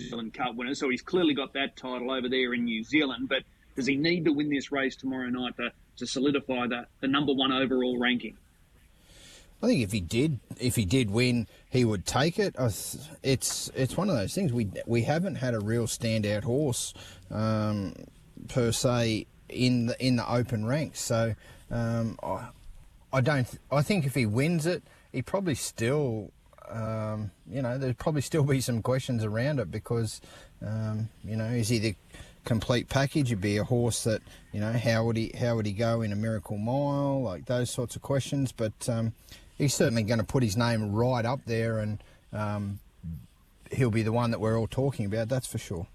Zealand 0.00 0.34
Cup 0.34 0.54
winner, 0.56 0.74
so 0.74 0.90
he's 0.90 1.02
clearly 1.02 1.34
got 1.34 1.52
that 1.54 1.76
title 1.76 2.10
over 2.10 2.28
there 2.28 2.54
in 2.54 2.64
New 2.64 2.84
Zealand. 2.84 3.28
But 3.28 3.42
does 3.76 3.86
he 3.86 3.96
need 3.96 4.24
to 4.26 4.32
win 4.32 4.50
this 4.50 4.70
race 4.70 4.96
tomorrow 4.96 5.28
night 5.28 5.56
to, 5.56 5.70
to 5.96 6.06
solidify 6.06 6.66
the, 6.66 6.86
the 7.00 7.08
number 7.08 7.32
one 7.32 7.52
overall 7.52 7.98
ranking? 7.98 8.36
I 9.62 9.66
think 9.66 9.82
if 9.82 9.90
he 9.90 10.00
did, 10.00 10.38
if 10.60 10.76
he 10.76 10.84
did 10.84 11.10
win, 11.10 11.48
he 11.68 11.84
would 11.84 12.06
take 12.06 12.38
it. 12.38 12.54
It's 12.58 13.70
it's 13.74 13.96
one 13.96 14.08
of 14.08 14.16
those 14.16 14.32
things 14.32 14.52
we 14.52 14.70
we 14.86 15.02
haven't 15.02 15.34
had 15.36 15.54
a 15.54 15.60
real 15.60 15.86
standout 15.86 16.44
horse 16.44 16.94
um, 17.30 17.94
per 18.46 18.70
se 18.70 19.26
in 19.48 19.86
the 19.86 20.04
in 20.04 20.16
the 20.16 20.30
open 20.30 20.66
ranks. 20.66 21.00
So 21.00 21.34
um, 21.70 22.18
I, 22.22 22.48
I 23.12 23.20
don't. 23.20 23.48
I 23.70 23.82
think 23.82 24.06
if 24.06 24.14
he 24.14 24.26
wins 24.26 24.66
it, 24.66 24.82
he 25.12 25.22
probably 25.22 25.54
still 25.54 26.32
um, 26.70 27.30
you 27.50 27.62
know, 27.62 27.78
there'd 27.78 27.98
probably 27.98 28.20
still 28.20 28.44
be 28.44 28.60
some 28.60 28.82
questions 28.82 29.24
around 29.24 29.58
it 29.60 29.70
because, 29.70 30.20
um, 30.64 31.08
you 31.24 31.36
know, 31.36 31.46
is 31.46 31.68
he 31.68 31.78
the 31.78 31.94
complete 32.44 32.88
package? 32.88 33.30
He'd 33.30 33.40
be 33.40 33.56
a 33.56 33.64
horse 33.64 34.04
that, 34.04 34.22
you 34.52 34.60
know, 34.60 34.72
how 34.72 35.04
would 35.04 35.16
he 35.16 35.32
how 35.38 35.56
would 35.56 35.66
he 35.66 35.72
go 35.72 36.02
in 36.02 36.12
a 36.12 36.16
Miracle 36.16 36.58
Mile? 36.58 37.22
Like 37.22 37.46
those 37.46 37.70
sorts 37.70 37.96
of 37.96 38.02
questions. 38.02 38.52
But 38.52 38.88
um, 38.88 39.12
he's 39.56 39.74
certainly 39.74 40.02
going 40.02 40.20
to 40.20 40.24
put 40.26 40.42
his 40.42 40.56
name 40.56 40.92
right 40.92 41.24
up 41.24 41.40
there, 41.46 41.78
and 41.78 42.02
um, 42.32 42.80
he'll 43.72 43.90
be 43.90 44.02
the 44.02 44.12
one 44.12 44.30
that 44.30 44.40
we're 44.40 44.58
all 44.58 44.68
talking 44.68 45.06
about. 45.06 45.28
That's 45.28 45.46
for 45.46 45.58
sure. 45.58 45.86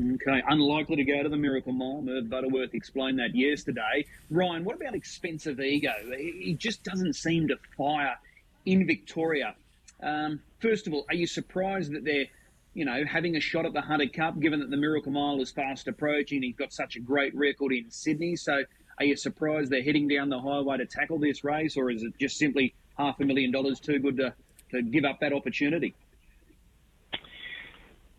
Okay, 0.00 0.42
unlikely 0.48 0.96
to 0.96 1.04
go 1.04 1.22
to 1.24 1.28
the 1.28 1.36
Miracle 1.36 1.72
Mile. 1.72 2.02
Merv 2.02 2.30
Butterworth 2.30 2.72
explained 2.72 3.18
that 3.18 3.34
yesterday. 3.34 4.06
Ryan, 4.30 4.64
what 4.64 4.76
about 4.76 4.94
expensive 4.94 5.58
ego? 5.58 5.92
He 6.16 6.54
just 6.54 6.84
doesn't 6.84 7.14
seem 7.14 7.48
to 7.48 7.56
fire 7.76 8.16
in 8.64 8.86
Victoria. 8.86 9.56
Um, 10.00 10.40
first 10.60 10.86
of 10.86 10.94
all, 10.94 11.04
are 11.08 11.16
you 11.16 11.26
surprised 11.26 11.92
that 11.92 12.04
they're, 12.04 12.26
you 12.74 12.84
know, 12.84 13.04
having 13.04 13.34
a 13.34 13.40
shot 13.40 13.66
at 13.66 13.72
the 13.72 13.80
Hunter 13.80 14.06
Cup, 14.06 14.38
given 14.38 14.60
that 14.60 14.70
the 14.70 14.76
Miracle 14.76 15.10
Mile 15.10 15.40
is 15.40 15.50
fast 15.50 15.88
approaching? 15.88 16.42
He's 16.42 16.54
got 16.54 16.72
such 16.72 16.94
a 16.94 17.00
great 17.00 17.34
record 17.34 17.72
in 17.72 17.90
Sydney. 17.90 18.36
So, 18.36 18.62
are 18.98 19.04
you 19.04 19.16
surprised 19.16 19.70
they're 19.70 19.82
heading 19.82 20.06
down 20.06 20.28
the 20.28 20.40
highway 20.40 20.78
to 20.78 20.86
tackle 20.86 21.18
this 21.18 21.42
race, 21.42 21.76
or 21.76 21.90
is 21.90 22.04
it 22.04 22.16
just 22.20 22.36
simply 22.36 22.74
half 22.98 23.18
a 23.20 23.24
million 23.24 23.50
dollars 23.50 23.80
too 23.80 23.98
good 23.98 24.16
to, 24.18 24.34
to 24.70 24.82
give 24.82 25.04
up 25.04 25.20
that 25.20 25.32
opportunity. 25.32 25.94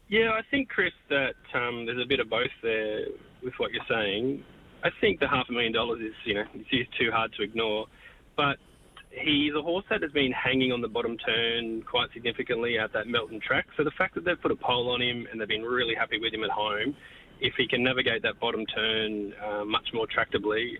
Yeah, 0.09 0.31
I 0.31 0.41
think, 0.49 0.69
Chris, 0.69 0.91
that 1.09 1.35
um, 1.53 1.85
there's 1.85 2.01
a 2.03 2.07
bit 2.07 2.19
of 2.19 2.29
both 2.29 2.49
there 2.63 3.05
with 3.43 3.53
what 3.57 3.71
you're 3.71 3.85
saying. 3.87 4.43
I 4.83 4.89
think 4.99 5.19
the 5.19 5.27
half 5.27 5.45
a 5.49 5.51
million 5.51 5.71
dollars 5.71 6.01
is, 6.01 6.13
you 6.25 6.33
know, 6.33 6.45
it's 6.55 6.89
too 6.97 7.11
hard 7.11 7.31
to 7.33 7.43
ignore. 7.43 7.85
But 8.35 8.57
he's 9.11 9.53
a 9.53 9.61
horse 9.61 9.85
that 9.91 10.01
has 10.01 10.11
been 10.11 10.31
hanging 10.31 10.71
on 10.71 10.81
the 10.81 10.87
bottom 10.87 11.15
turn 11.17 11.83
quite 11.83 12.09
significantly 12.11 12.79
at 12.79 12.91
that 12.93 13.07
Melton 13.07 13.39
track. 13.39 13.67
So 13.77 13.83
the 13.83 13.91
fact 13.91 14.15
that 14.15 14.25
they've 14.25 14.41
put 14.41 14.51
a 14.51 14.55
pole 14.55 14.89
on 14.89 14.99
him 14.99 15.27
and 15.31 15.39
they've 15.39 15.47
been 15.47 15.61
really 15.63 15.93
happy 15.93 16.19
with 16.19 16.33
him 16.33 16.43
at 16.43 16.49
home, 16.49 16.95
if 17.39 17.53
he 17.55 17.67
can 17.67 17.83
navigate 17.83 18.23
that 18.23 18.39
bottom 18.39 18.65
turn 18.65 19.33
uh, 19.45 19.63
much 19.63 19.89
more 19.93 20.07
tractably, 20.07 20.77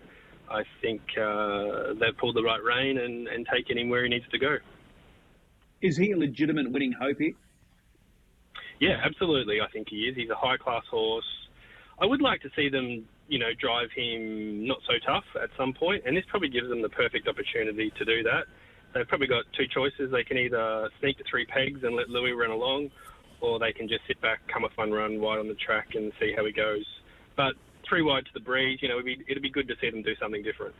I 0.50 0.64
think 0.82 1.02
uh, 1.22 1.94
they've 2.00 2.18
pulled 2.18 2.36
the 2.36 2.44
right 2.44 2.64
rein 2.64 2.98
and, 2.98 3.28
and 3.28 3.46
taken 3.54 3.78
him 3.78 3.90
where 3.90 4.04
he 4.04 4.10
needs 4.10 4.26
to 4.32 4.40
go. 4.40 4.58
Is 5.84 5.98
he 5.98 6.14
a 6.14 6.18
legitimate 6.18 6.72
winning 6.72 6.94
hope 6.94 7.20
here? 7.20 7.34
Yeah, 8.80 8.98
absolutely. 9.04 9.60
I 9.62 9.70
think 9.72 9.88
he 9.90 10.08
is. 10.08 10.16
He's 10.16 10.30
a 10.30 10.36
high 10.36 10.58
class 10.58 10.84
horse. 10.90 11.26
I 12.02 12.06
would 12.06 12.22
like 12.22 12.42
to 12.42 12.50
see 12.56 12.70
them, 12.70 13.06
you 13.28 13.40
know, 13.40 13.52
drive 13.60 13.90
him 13.96 14.66
not 14.66 14.80
so 14.88 14.94
tough 15.06 15.26
at 15.42 15.50
some 15.58 15.74
point, 15.74 16.04
and 16.06 16.16
this 16.16 16.24
probably 16.30 16.50
gives 16.50 16.70
them 16.70 16.82
the 16.82 16.90
perfect 16.90 17.28
opportunity 17.28 17.92
to 17.98 18.06
do 18.06 18.24
that. 18.24 18.48
They've 18.94 19.08
probably 19.08 19.28
got 19.28 19.44
two 19.56 19.68
choices. 19.68 20.12
They 20.12 20.24
can 20.24 20.38
either 20.38 20.90
sneak 21.00 21.18
to 21.18 21.24
three 21.30 21.46
pegs 21.46 21.84
and 21.84 21.96
let 21.96 22.10
Louis 22.10 22.32
run 22.32 22.52
along, 22.52 22.90
or 23.42 23.60
they 23.60 23.74
can 23.74 23.88
just 23.88 24.02
sit 24.08 24.20
back, 24.22 24.40
come 24.52 24.64
a 24.64 24.70
fun 24.70 24.92
run 24.92 25.20
wide 25.20 25.40
on 25.40 25.48
the 25.48 25.56
track, 25.56 25.90
and 25.96 26.12
see 26.20 26.34
how 26.36 26.46
he 26.46 26.54
goes. 26.54 26.86
But 27.36 27.54
three 27.88 28.02
wide 28.02 28.26
to 28.26 28.32
the 28.34 28.40
breeze, 28.40 28.80
you 28.82 28.88
know, 28.88 28.96
it'd 28.96 29.06
be, 29.06 29.24
it'd 29.28 29.44
be 29.44 29.52
good 29.52 29.68
to 29.68 29.76
see 29.82 29.90
them 29.90 30.02
do 30.02 30.16
something 30.22 30.42
different. 30.42 30.74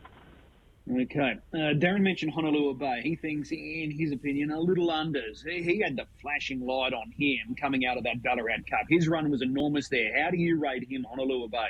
Okay. 0.92 1.36
Uh, 1.54 1.58
Darren 1.78 2.02
mentioned 2.02 2.34
Honolulu 2.34 2.74
Bay. 2.74 3.02
He 3.04 3.16
thinks, 3.16 3.52
in 3.52 3.94
his 3.96 4.12
opinion, 4.12 4.50
a 4.50 4.60
little 4.60 4.88
unders. 4.88 5.46
He, 5.46 5.62
he, 5.62 5.80
had 5.80 5.96
the 5.96 6.06
flashing 6.20 6.66
light 6.66 6.94
on 6.94 7.12
him 7.12 7.56
coming 7.60 7.86
out 7.86 7.98
of 7.98 8.04
that 8.06 8.24
Ballarat 8.24 8.64
Cup. 8.68 8.88
His 8.90 9.08
run 9.08 9.30
was 9.30 9.44
enormous 9.44 9.88
there. 9.88 10.24
How 10.24 10.32
do 10.32 10.38
you 10.38 10.60
rate 10.60 10.90
him, 10.90 11.06
Honolulu 11.08 11.50
Bay? 11.50 11.70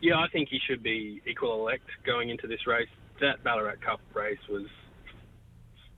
Yeah, 0.00 0.18
I 0.18 0.26
think 0.32 0.48
he 0.48 0.58
should 0.66 0.82
be 0.82 1.22
equal 1.24 1.60
elect 1.60 1.84
going 2.04 2.30
into 2.30 2.48
this 2.48 2.66
race. 2.66 2.88
That 3.20 3.44
Ballarat 3.44 3.76
Cup 3.84 4.00
race 4.12 4.38
was 4.48 4.66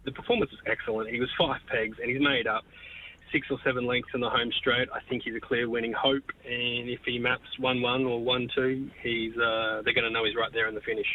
the 0.05 0.13
performance 0.13 0.51
was 0.51 0.61
excellent. 0.67 1.11
He 1.11 1.21
was 1.21 1.29
five 1.39 1.61
pegs 1.71 1.99
and 2.01 2.11
he's 2.11 2.21
made 2.21 2.47
up 2.47 2.65
six 3.33 3.47
or 3.51 3.59
seven 3.65 3.87
lengths 3.87 4.11
in 4.15 4.21
the 4.21 4.31
home 4.31 4.51
straight. 4.59 4.89
I 4.95 5.01
think 5.09 5.23
he's 5.25 5.37
a 5.37 5.41
clear 5.41 5.69
winning 5.69 5.93
hope, 5.93 6.25
and 6.45 6.89
if 6.89 7.01
he 7.05 7.19
maps 7.19 7.59
one 7.59 7.81
one 7.81 8.05
or 8.05 8.23
one 8.23 8.49
two, 8.55 8.91
he's 9.03 9.37
uh, 9.37 9.83
they're 9.85 9.95
going 9.95 10.05
to 10.05 10.11
know 10.11 10.25
he's 10.25 10.35
right 10.35 10.53
there 10.53 10.69
in 10.69 10.75
the 10.75 10.81
finish. 10.81 11.07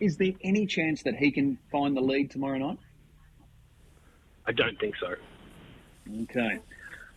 Is 0.00 0.16
there 0.16 0.32
any 0.42 0.66
chance 0.66 1.02
that 1.02 1.16
he 1.16 1.30
can 1.30 1.58
find 1.70 1.96
the 1.96 2.00
lead 2.00 2.30
tomorrow 2.30 2.58
night? 2.58 2.78
I 4.46 4.52
don't 4.52 4.78
think 4.78 4.94
so. 4.96 5.14
Okay. 6.22 6.58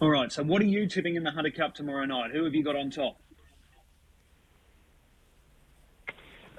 All 0.02 0.10
right. 0.10 0.32
So, 0.32 0.44
what 0.44 0.62
are 0.62 0.66
you 0.66 0.88
tipping 0.88 1.16
in 1.16 1.24
the 1.24 1.32
Hunter 1.32 1.52
Cup 1.52 1.76
tomorrow 1.76 2.06
night? 2.06 2.32
Who 2.32 2.44
have 2.44 2.54
you 2.54 2.64
got 2.64 2.76
on 2.76 2.90
top? 2.90 3.18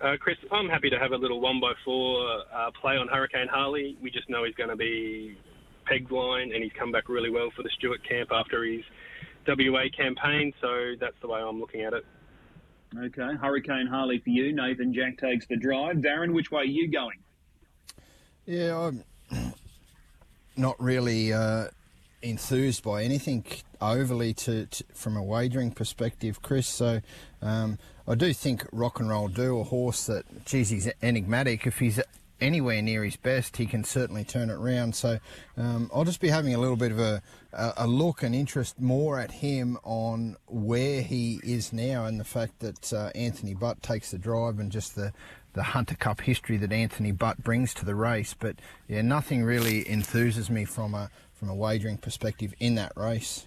Uh, 0.03 0.17
Chris, 0.19 0.37
I'm 0.51 0.69
happy 0.69 0.91
to 0.91 0.99
have 0.99 1.13
a 1.13 1.17
little 1.17 1.41
one 1.41 1.61
by 1.61 1.75
four 1.85 2.43
uh, 2.53 2.71
play 2.81 2.97
on 2.97 3.07
Hurricane 3.09 3.47
Harley. 3.49 3.97
We 4.03 4.11
just 4.11 4.29
know 4.29 4.45
he's 4.45 4.55
going 4.55 4.71
to 4.71 4.77
be 4.77 5.37
pegged 5.85 6.11
line, 6.11 6.53
and 6.53 6.63
he's 6.63 6.73
come 6.73 6.91
back 6.91 7.09
really 7.09 7.31
well 7.31 7.51
for 7.55 7.63
the 7.63 7.71
Stewart 7.79 8.01
camp 8.09 8.31
after 8.33 8.65
his 8.65 8.83
WA 9.47 9.85
campaign. 9.97 10.53
So 10.61 10.95
that's 10.99 11.15
the 11.21 11.29
way 11.29 11.41
I'm 11.41 11.61
looking 11.61 11.83
at 11.83 11.93
it. 11.93 12.05
Okay, 12.99 13.35
Hurricane 13.41 13.87
Harley 13.87 14.19
for 14.19 14.31
you. 14.31 14.53
Nathan 14.53 14.93
Jack 14.93 15.19
takes 15.19 15.47
the 15.47 15.57
drive. 15.57 15.97
Darren, 15.97 16.35
which 16.35 16.51
way 16.51 16.63
are 16.63 16.65
you 16.65 16.91
going? 16.91 17.19
Yeah, 18.45 18.79
I'm 18.79 19.55
not 20.57 20.81
really 20.83 21.33
uh, 21.33 21.69
enthused 22.23 22.83
by 22.83 23.03
anything 23.03 23.45
overly 23.81 24.35
to, 24.35 24.67
to, 24.67 24.85
from 24.93 25.17
a 25.17 25.23
wagering 25.23 25.71
perspective, 25.71 26.43
Chris. 26.43 26.67
So 26.67 27.01
um, 27.41 27.79
I 28.07 28.15
do 28.15 28.33
think 28.33 28.67
Rock 28.73 29.01
and 29.01 29.09
Roll 29.09 29.29
Do 29.29 29.61
a 29.61 29.65
horse 29.65 30.07
that, 30.07 30.45
geez, 30.45 30.71
he's 30.71 30.91
enigmatic. 31.03 31.67
If 31.67 31.79
he's 31.79 32.01
anywhere 32.43 32.83
near 32.83 33.05
his 33.05 33.17
best, 33.17 33.57
he 33.57 33.67
can 33.67 33.85
certainly 33.85 34.25
turn 34.25 34.51
it 34.51 34.57
round. 34.57 34.95
So 34.95 35.19
um, 35.57 35.91
I'll 35.95 36.05
just 36.05 36.21
be 36.21 36.29
having 36.29 36.55
a 36.55 36.59
little 36.59 36.77
bit 36.77 36.93
of 36.93 36.99
a, 36.99 37.23
a, 37.53 37.87
look 37.87 38.23
and 38.23 38.35
interest 38.35 38.81
more 38.81 39.19
at 39.19 39.31
him 39.31 39.79
on 39.85 40.37
where 40.47 41.03
he 41.03 41.41
is 41.43 41.73
now 41.73 42.05
and 42.05 42.19
the 42.19 42.25
fact 42.25 42.61
that 42.61 42.93
uh, 42.93 43.11
Anthony 43.15 43.55
Butt 43.55 43.83
takes 43.83 44.11
the 44.11 44.19
drive 44.19 44.59
and 44.59 44.73
just 44.73 44.97
the, 44.97 45.13
the 45.53 45.63
Hunter 45.63 45.95
Cup 45.95 46.21
history 46.21 46.57
that 46.59 46.73
Anthony 46.73 47.13
Butt 47.13 47.43
brings 47.43 47.73
to 47.75 47.85
the 47.85 47.95
race. 47.95 48.35
But 48.39 48.57
yeah, 48.89 49.03
nothing 49.03 49.45
really 49.45 49.85
enthuses 49.85 50.51
me 50.51 50.65
from 50.65 50.95
a 50.95 51.11
from 51.33 51.49
a 51.49 51.55
wagering 51.57 51.99
perspective 51.99 52.55
in 52.61 52.77
that 52.77 52.93
race. 52.95 53.47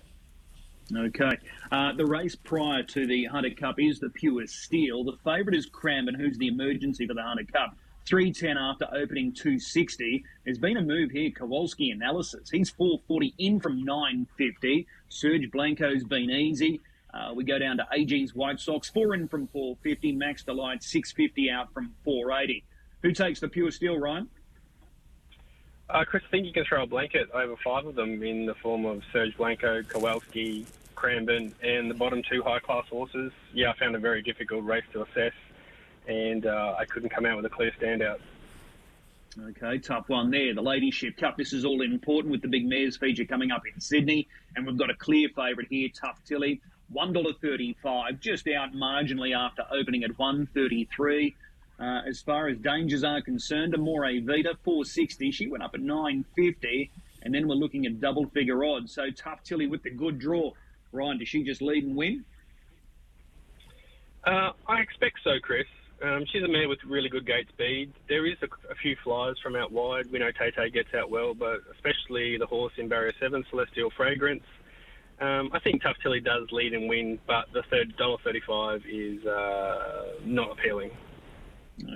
Okay. 0.93 1.37
Uh, 1.71 1.93
the 1.93 2.05
race 2.05 2.35
prior 2.35 2.83
to 2.83 3.07
the 3.07 3.25
Hunter 3.25 3.51
Cup 3.51 3.79
is 3.79 3.99
the 3.99 4.09
pure 4.09 4.45
steel. 4.47 5.03
The 5.03 5.17
favourite 5.23 5.57
is 5.57 5.65
Cranbourne, 5.65 6.15
who's 6.15 6.37
the 6.37 6.47
emergency 6.47 7.07
for 7.07 7.13
the 7.13 7.23
Hunter 7.23 7.45
Cup. 7.45 7.75
310 8.05 8.57
after 8.57 8.87
opening 8.93 9.33
260. 9.33 10.23
There's 10.43 10.59
been 10.59 10.77
a 10.77 10.81
move 10.81 11.11
here, 11.11 11.31
Kowalski 11.31 11.89
analysis. 11.89 12.49
He's 12.49 12.69
440 12.69 13.33
in 13.37 13.59
from 13.59 13.83
950. 13.83 14.87
Serge 15.09 15.51
Blanco's 15.51 16.03
been 16.03 16.29
easy. 16.29 16.81
Uh, 17.13 17.33
we 17.33 17.43
go 17.43 17.57
down 17.57 17.77
to 17.77 17.87
AG's 17.93 18.35
White 18.35 18.59
Sox, 18.59 18.89
four 18.89 19.13
in 19.13 19.27
from 19.27 19.47
450. 19.47 20.11
Max 20.11 20.43
Delight, 20.43 20.83
650 20.83 21.49
out 21.49 21.73
from 21.73 21.93
480. 22.03 22.63
Who 23.01 23.11
takes 23.11 23.39
the 23.39 23.47
pure 23.47 23.71
steel, 23.71 23.97
Ryan? 23.97 24.29
Uh, 25.89 26.03
Chris, 26.03 26.23
I 26.27 26.31
think 26.31 26.45
you 26.45 26.53
can 26.53 26.65
throw 26.65 26.83
a 26.83 26.87
blanket 26.87 27.29
over 27.33 27.55
five 27.63 27.85
of 27.85 27.95
them 27.95 28.21
in 28.23 28.45
the 28.45 28.55
form 28.55 28.85
of 28.85 29.03
Serge 29.13 29.37
Blanco, 29.37 29.83
Kowalski, 29.83 30.65
Cranbourne, 30.95 31.53
and 31.61 31.89
the 31.89 31.93
bottom 31.93 32.21
two 32.29 32.41
high 32.43 32.59
class 32.59 32.85
horses. 32.89 33.31
Yeah, 33.53 33.71
I 33.71 33.77
found 33.77 33.95
a 33.95 33.99
very 33.99 34.21
difficult 34.21 34.65
race 34.65 34.83
to 34.93 35.03
assess 35.03 35.33
and 36.07 36.45
uh, 36.45 36.75
I 36.77 36.85
couldn't 36.85 37.09
come 37.09 37.25
out 37.25 37.35
with 37.37 37.45
a 37.45 37.49
clear 37.49 37.71
standout. 37.79 38.19
Okay, 39.49 39.79
tough 39.79 40.07
one 40.07 40.31
there. 40.31 40.53
The 40.53 40.61
Ladyship 40.61 41.17
Cup. 41.17 41.35
This 41.37 41.51
is 41.51 41.65
all 41.65 41.81
important 41.81 42.31
with 42.31 42.41
the 42.41 42.47
big 42.47 42.65
mares 42.65 42.95
feature 42.95 43.25
coming 43.25 43.51
up 43.51 43.63
in 43.71 43.81
Sydney, 43.81 44.27
and 44.55 44.65
we've 44.65 44.77
got 44.77 44.89
a 44.89 44.95
clear 44.95 45.27
favourite 45.35 45.67
here, 45.69 45.89
Tough 45.93 46.21
Tilly, 46.25 46.61
one 46.89 47.11
dollar 47.11 47.33
thirty-five, 47.41 48.21
just 48.21 48.47
out 48.47 48.73
marginally 48.73 49.35
after 49.35 49.63
opening 49.71 50.03
at 50.03 50.17
one 50.17 50.47
thirty-three. 50.53 51.35
Uh, 51.77 52.01
as 52.07 52.21
far 52.21 52.47
as 52.47 52.57
dangers 52.59 53.03
are 53.03 53.21
concerned, 53.21 53.75
Amore 53.75 54.21
Vita, 54.21 54.57
460. 54.63 55.31
She 55.31 55.47
went 55.47 55.61
up 55.61 55.73
at 55.73 55.81
950, 55.81 56.89
and 57.23 57.35
then 57.35 57.49
we're 57.49 57.55
looking 57.55 57.85
at 57.85 57.99
double 57.99 58.27
figure 58.27 58.63
odds. 58.63 58.93
So 58.93 59.09
Tough 59.11 59.43
Tilly 59.43 59.67
with 59.67 59.83
the 59.83 59.89
good 59.89 60.17
draw. 60.17 60.53
Ryan, 60.93 61.17
does 61.17 61.27
she 61.27 61.43
just 61.43 61.61
lead 61.61 61.83
and 61.83 61.97
win? 61.97 62.23
Uh, 64.25 64.51
I 64.67 64.79
expect 64.79 65.19
so, 65.23 65.31
Chris. 65.41 65.67
Um, 66.03 66.25
she's 66.31 66.43
a 66.43 66.47
mare 66.47 66.67
with 66.67 66.79
really 66.85 67.09
good 67.09 67.25
gate 67.25 67.47
speed. 67.49 67.93
There 68.09 68.25
is 68.25 68.37
a, 68.41 68.47
a 68.69 68.75
few 68.75 68.97
flyers 69.03 69.39
from 69.41 69.55
out 69.55 69.71
wide. 69.71 70.11
We 70.11 70.19
know 70.19 70.31
Tay 70.31 70.51
Tay 70.51 70.69
gets 70.69 70.93
out 70.93 71.09
well, 71.09 71.33
but 71.33 71.61
especially 71.73 72.37
the 72.37 72.45
horse 72.45 72.73
in 72.77 72.89
barrier 72.89 73.13
seven, 73.19 73.45
Celestial 73.49 73.89
Fragrance. 73.95 74.43
Um, 75.21 75.49
I 75.53 75.59
think 75.59 75.81
Tough 75.81 75.95
Tilly 76.03 76.19
does 76.19 76.51
lead 76.51 76.73
and 76.73 76.89
win, 76.89 77.19
but 77.25 77.45
the 77.53 77.63
third 77.63 77.95
dollar 77.95 78.17
thirty-five 78.23 78.83
is 78.85 79.25
uh, 79.25 80.15
not 80.25 80.51
appealing. 80.51 80.91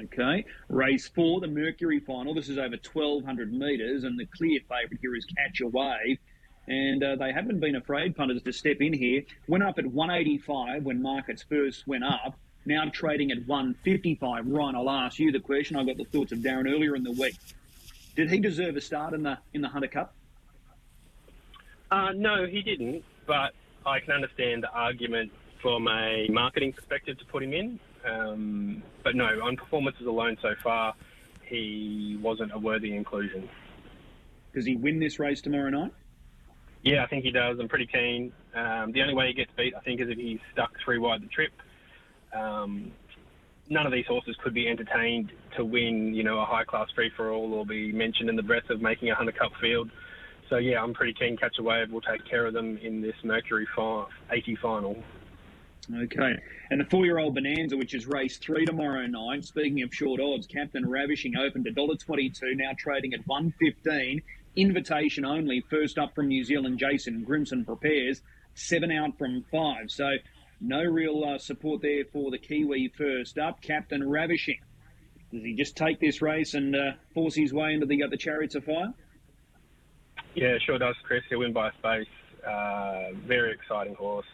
Okay, 0.05 0.45
race 0.69 1.09
four, 1.09 1.41
the 1.41 1.47
Mercury 1.47 1.99
final. 1.99 2.33
This 2.33 2.47
is 2.47 2.57
over 2.57 2.77
twelve 2.77 3.25
hundred 3.25 3.51
metres, 3.51 4.05
and 4.05 4.17
the 4.17 4.25
clear 4.25 4.61
favourite 4.61 4.99
here 5.01 5.15
is 5.15 5.25
Catch 5.25 5.59
a 5.61 5.67
Wave. 5.67 6.17
And 6.67 7.03
uh, 7.03 7.15
they 7.15 7.33
haven't 7.33 7.59
been 7.59 7.75
afraid 7.75 8.15
punters 8.15 8.43
to 8.43 8.53
step 8.53 8.77
in 8.79 8.93
here. 8.93 9.23
Went 9.47 9.63
up 9.63 9.79
at 9.79 9.87
185 9.87 10.83
when 10.83 11.01
markets 11.01 11.43
first 11.49 11.87
went 11.87 12.03
up 12.03 12.37
now 12.69 12.89
trading 12.93 13.31
at 13.31 13.45
155. 13.47 14.47
Ryan, 14.47 14.75
I'll 14.75 14.89
ask 14.89 15.19
you 15.19 15.31
the 15.33 15.39
question. 15.39 15.75
I 15.75 15.83
got 15.83 15.97
the 15.97 16.05
thoughts 16.05 16.31
of 16.31 16.39
Darren 16.39 16.71
earlier 16.71 16.95
in 16.95 17.03
the 17.03 17.11
week. 17.11 17.35
Did 18.15 18.29
he 18.29 18.39
deserve 18.39 18.77
a 18.77 18.81
start 18.81 19.13
in 19.13 19.23
the 19.23 19.37
in 19.53 19.61
the 19.61 19.67
Hunter 19.67 19.87
Cup? 19.87 20.13
Uh, 21.91 22.11
no, 22.15 22.45
he 22.45 22.61
didn't. 22.61 23.03
But 23.25 23.53
I 23.85 23.99
can 23.99 24.13
understand 24.13 24.63
the 24.63 24.71
argument 24.71 25.31
from 25.61 25.87
a 25.87 26.27
marketing 26.29 26.71
perspective 26.73 27.17
to 27.17 27.25
put 27.25 27.43
him 27.43 27.53
in. 27.53 27.79
Um, 28.05 28.83
but 29.03 29.15
no, 29.15 29.25
on 29.43 29.57
performances 29.57 30.07
alone 30.07 30.37
so 30.41 30.53
far, 30.63 30.93
he 31.43 32.17
wasn't 32.21 32.53
a 32.53 32.59
worthy 32.59 32.95
inclusion. 32.95 33.49
Does 34.53 34.65
he 34.65 34.75
win 34.75 34.99
this 34.99 35.19
race 35.19 35.41
tomorrow 35.41 35.69
night? 35.69 35.93
Yeah, 36.81 37.03
I 37.03 37.07
think 37.07 37.25
he 37.25 37.31
does. 37.31 37.59
I'm 37.59 37.67
pretty 37.67 37.87
keen. 37.87 38.31
Um, 38.55 38.91
the 38.93 39.01
only 39.01 39.13
way 39.13 39.27
he 39.27 39.33
gets 39.33 39.51
beat, 39.57 39.73
I 39.75 39.81
think, 39.81 39.99
is 39.99 40.09
if 40.09 40.17
he's 40.17 40.39
stuck 40.53 40.71
three 40.83 40.97
wide 40.97 41.21
the 41.21 41.27
trip. 41.27 41.51
Um, 42.33 42.91
none 43.69 43.85
of 43.85 43.91
these 43.91 44.05
horses 44.07 44.35
could 44.43 44.53
be 44.53 44.67
entertained 44.67 45.31
to 45.57 45.65
win, 45.65 46.13
you 46.13 46.23
know, 46.23 46.39
a 46.39 46.45
high 46.45 46.63
class 46.63 46.87
free 46.95 47.11
for 47.15 47.31
all 47.31 47.53
or 47.53 47.65
be 47.65 47.91
mentioned 47.91 48.29
in 48.29 48.35
the 48.35 48.43
breath 48.43 48.69
of 48.69 48.81
making 48.81 49.09
a 49.09 49.15
Hunter 49.15 49.31
Cup 49.31 49.51
field. 49.61 49.89
So 50.49 50.57
yeah, 50.57 50.81
I'm 50.81 50.93
pretty 50.93 51.13
keen. 51.13 51.37
Catch 51.37 51.59
a 51.59 51.63
wave 51.63 51.91
We'll 51.91 52.01
take 52.01 52.25
care 52.25 52.45
of 52.45 52.53
them 52.53 52.77
in 52.77 53.01
this 53.01 53.15
Mercury 53.23 53.67
80 54.31 54.55
final. 54.55 54.97
Okay. 56.03 56.35
And 56.69 56.81
the 56.81 56.85
four 56.85 57.05
year 57.05 57.17
old 57.17 57.35
Bonanza, 57.35 57.77
which 57.77 57.93
is 57.93 58.05
race 58.05 58.37
three 58.37 58.65
tomorrow 58.65 59.05
night. 59.07 59.43
Speaking 59.43 59.81
of 59.81 59.93
short 59.93 60.19
odds, 60.19 60.47
Captain 60.47 60.87
Ravishing 60.87 61.35
opened 61.35 61.65
to 61.65 61.71
$1.22, 61.71 62.31
now 62.55 62.71
trading 62.77 63.13
at 63.13 63.25
115 63.27 64.21
Invitation 64.55 65.25
only. 65.25 65.61
First 65.69 65.97
up 65.97 66.15
from 66.15 66.27
New 66.27 66.43
Zealand, 66.43 66.79
Jason 66.79 67.23
Grimson 67.23 67.65
prepares. 67.65 68.21
Seven 68.55 68.91
out 68.91 69.17
from 69.17 69.45
five. 69.51 69.89
So 69.89 70.17
no 70.61 70.83
real 70.83 71.23
uh, 71.23 71.37
support 71.37 71.81
there 71.81 72.03
for 72.11 72.31
the 72.31 72.37
Kiwi 72.37 72.91
first 72.97 73.37
up. 73.37 73.61
Captain 73.61 74.07
Ravishing. 74.07 74.59
Does 75.31 75.43
he 75.43 75.53
just 75.53 75.75
take 75.75 75.99
this 75.99 76.21
race 76.21 76.53
and 76.53 76.75
uh, 76.75 76.91
force 77.13 77.35
his 77.35 77.53
way 77.53 77.73
into 77.73 77.85
the, 77.85 78.03
uh, 78.03 78.07
the 78.07 78.17
Chariots 78.17 78.55
of 78.55 78.65
Fire? 78.65 78.93
Yeah, 80.35 80.57
sure 80.65 80.77
does, 80.77 80.95
Chris. 81.03 81.23
He'll 81.29 81.39
win 81.39 81.53
by 81.53 81.69
a 81.69 81.73
space. 81.73 82.07
Uh, 82.45 83.13
very 83.27 83.51
exciting 83.51 83.95
horse. 83.95 84.25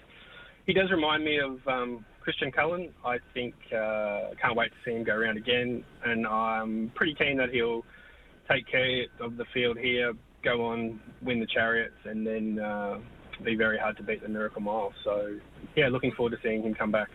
He 0.65 0.73
does 0.73 0.89
remind 0.91 1.23
me 1.23 1.39
of 1.39 1.67
um, 1.67 2.05
Christian 2.21 2.51
Cullen. 2.51 2.91
I 3.03 3.19
think 3.33 3.53
uh, 3.71 4.31
can't 4.41 4.55
wait 4.55 4.71
to 4.71 4.77
see 4.83 4.95
him 4.95 5.03
go 5.03 5.13
around 5.13 5.37
again, 5.37 5.83
and 6.03 6.25
I'm 6.25 6.91
pretty 6.95 7.13
keen 7.13 7.37
that 7.37 7.49
he'll 7.51 7.85
take 8.49 8.67
care 8.67 9.05
of 9.19 9.37
the 9.37 9.45
field 9.53 9.77
here, 9.77 10.13
go 10.43 10.65
on, 10.65 10.99
win 11.21 11.39
the 11.39 11.45
chariots, 11.45 11.97
and 12.05 12.25
then 12.25 12.59
uh, 12.59 12.97
be 13.43 13.55
very 13.55 13.77
hard 13.77 13.97
to 13.97 14.03
beat 14.03 14.21
the 14.21 14.29
Miracle 14.29 14.61
Mile. 14.61 14.93
So, 15.03 15.39
yeah, 15.75 15.89
looking 15.89 16.11
forward 16.11 16.31
to 16.31 16.41
seeing 16.41 16.63
him 16.63 16.73
come 16.73 16.91
back. 16.91 17.09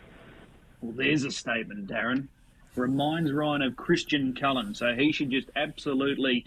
Well, 0.80 0.92
there's 0.92 1.24
a 1.24 1.30
statement, 1.30 1.88
Darren. 1.88 2.28
Reminds 2.76 3.32
Ryan 3.32 3.62
of 3.62 3.76
Christian 3.76 4.34
Cullen, 4.34 4.74
so 4.74 4.94
he 4.94 5.12
should 5.12 5.30
just 5.30 5.48
absolutely 5.56 6.44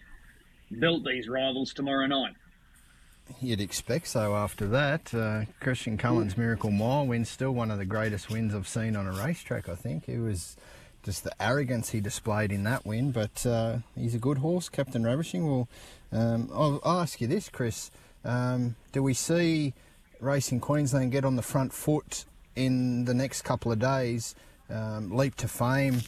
belt 0.72 1.04
these 1.04 1.28
rivals 1.28 1.74
tomorrow 1.74 2.08
night. 2.08 2.34
You'd 3.42 3.62
expect 3.62 4.08
so 4.08 4.36
after 4.36 4.68
that. 4.68 5.14
Uh, 5.14 5.46
Christian 5.60 5.98
Cullen's 5.98 6.38
Miracle 6.38 6.72
Mile 6.72 7.06
win, 7.06 7.26
still 7.26 7.52
one 7.52 7.72
of 7.72 7.78
the 7.78 7.86
greatest 7.86 8.30
wins 8.30 8.54
I've 8.54 8.68
seen 8.68 8.96
on 8.96 9.08
a 9.08 9.12
racetrack, 9.12 9.70
I 9.70 9.76
think. 9.76 10.08
It 10.08 10.20
was 10.20 10.58
just 11.04 11.24
the 11.24 11.32
arrogance 11.42 11.90
he 11.90 12.00
displayed 12.00 12.52
in 12.52 12.64
that 12.64 12.86
win, 12.86 13.12
but 13.12 13.46
uh, 13.46 13.78
he's 13.96 14.16
a 14.16 14.20
good 14.20 14.40
horse, 14.40 14.70
Captain 14.70 15.04
Ravishing. 15.04 15.46
Well, 15.46 15.68
um, 16.12 16.50
I'll, 16.54 16.80
I'll, 16.84 17.02
ask 17.02 17.20
you 17.20 17.28
this, 17.28 17.50
Chris. 17.50 17.92
Um, 18.26 18.76
do 18.92 19.04
we 19.04 19.14
see 19.14 19.74
Racing 20.20 20.60
Queensland 20.60 21.12
get 21.12 21.26
on 21.26 21.36
the 21.36 21.42
front 21.42 21.74
foot 21.74 22.26
in 22.56 23.06
the 23.06 23.14
next 23.14 23.42
couple 23.44 23.72
of 23.72 23.80
days? 23.80 24.36
Um, 24.70 25.16
leap 25.16 25.36
to 25.36 25.48
fame, 25.48 26.02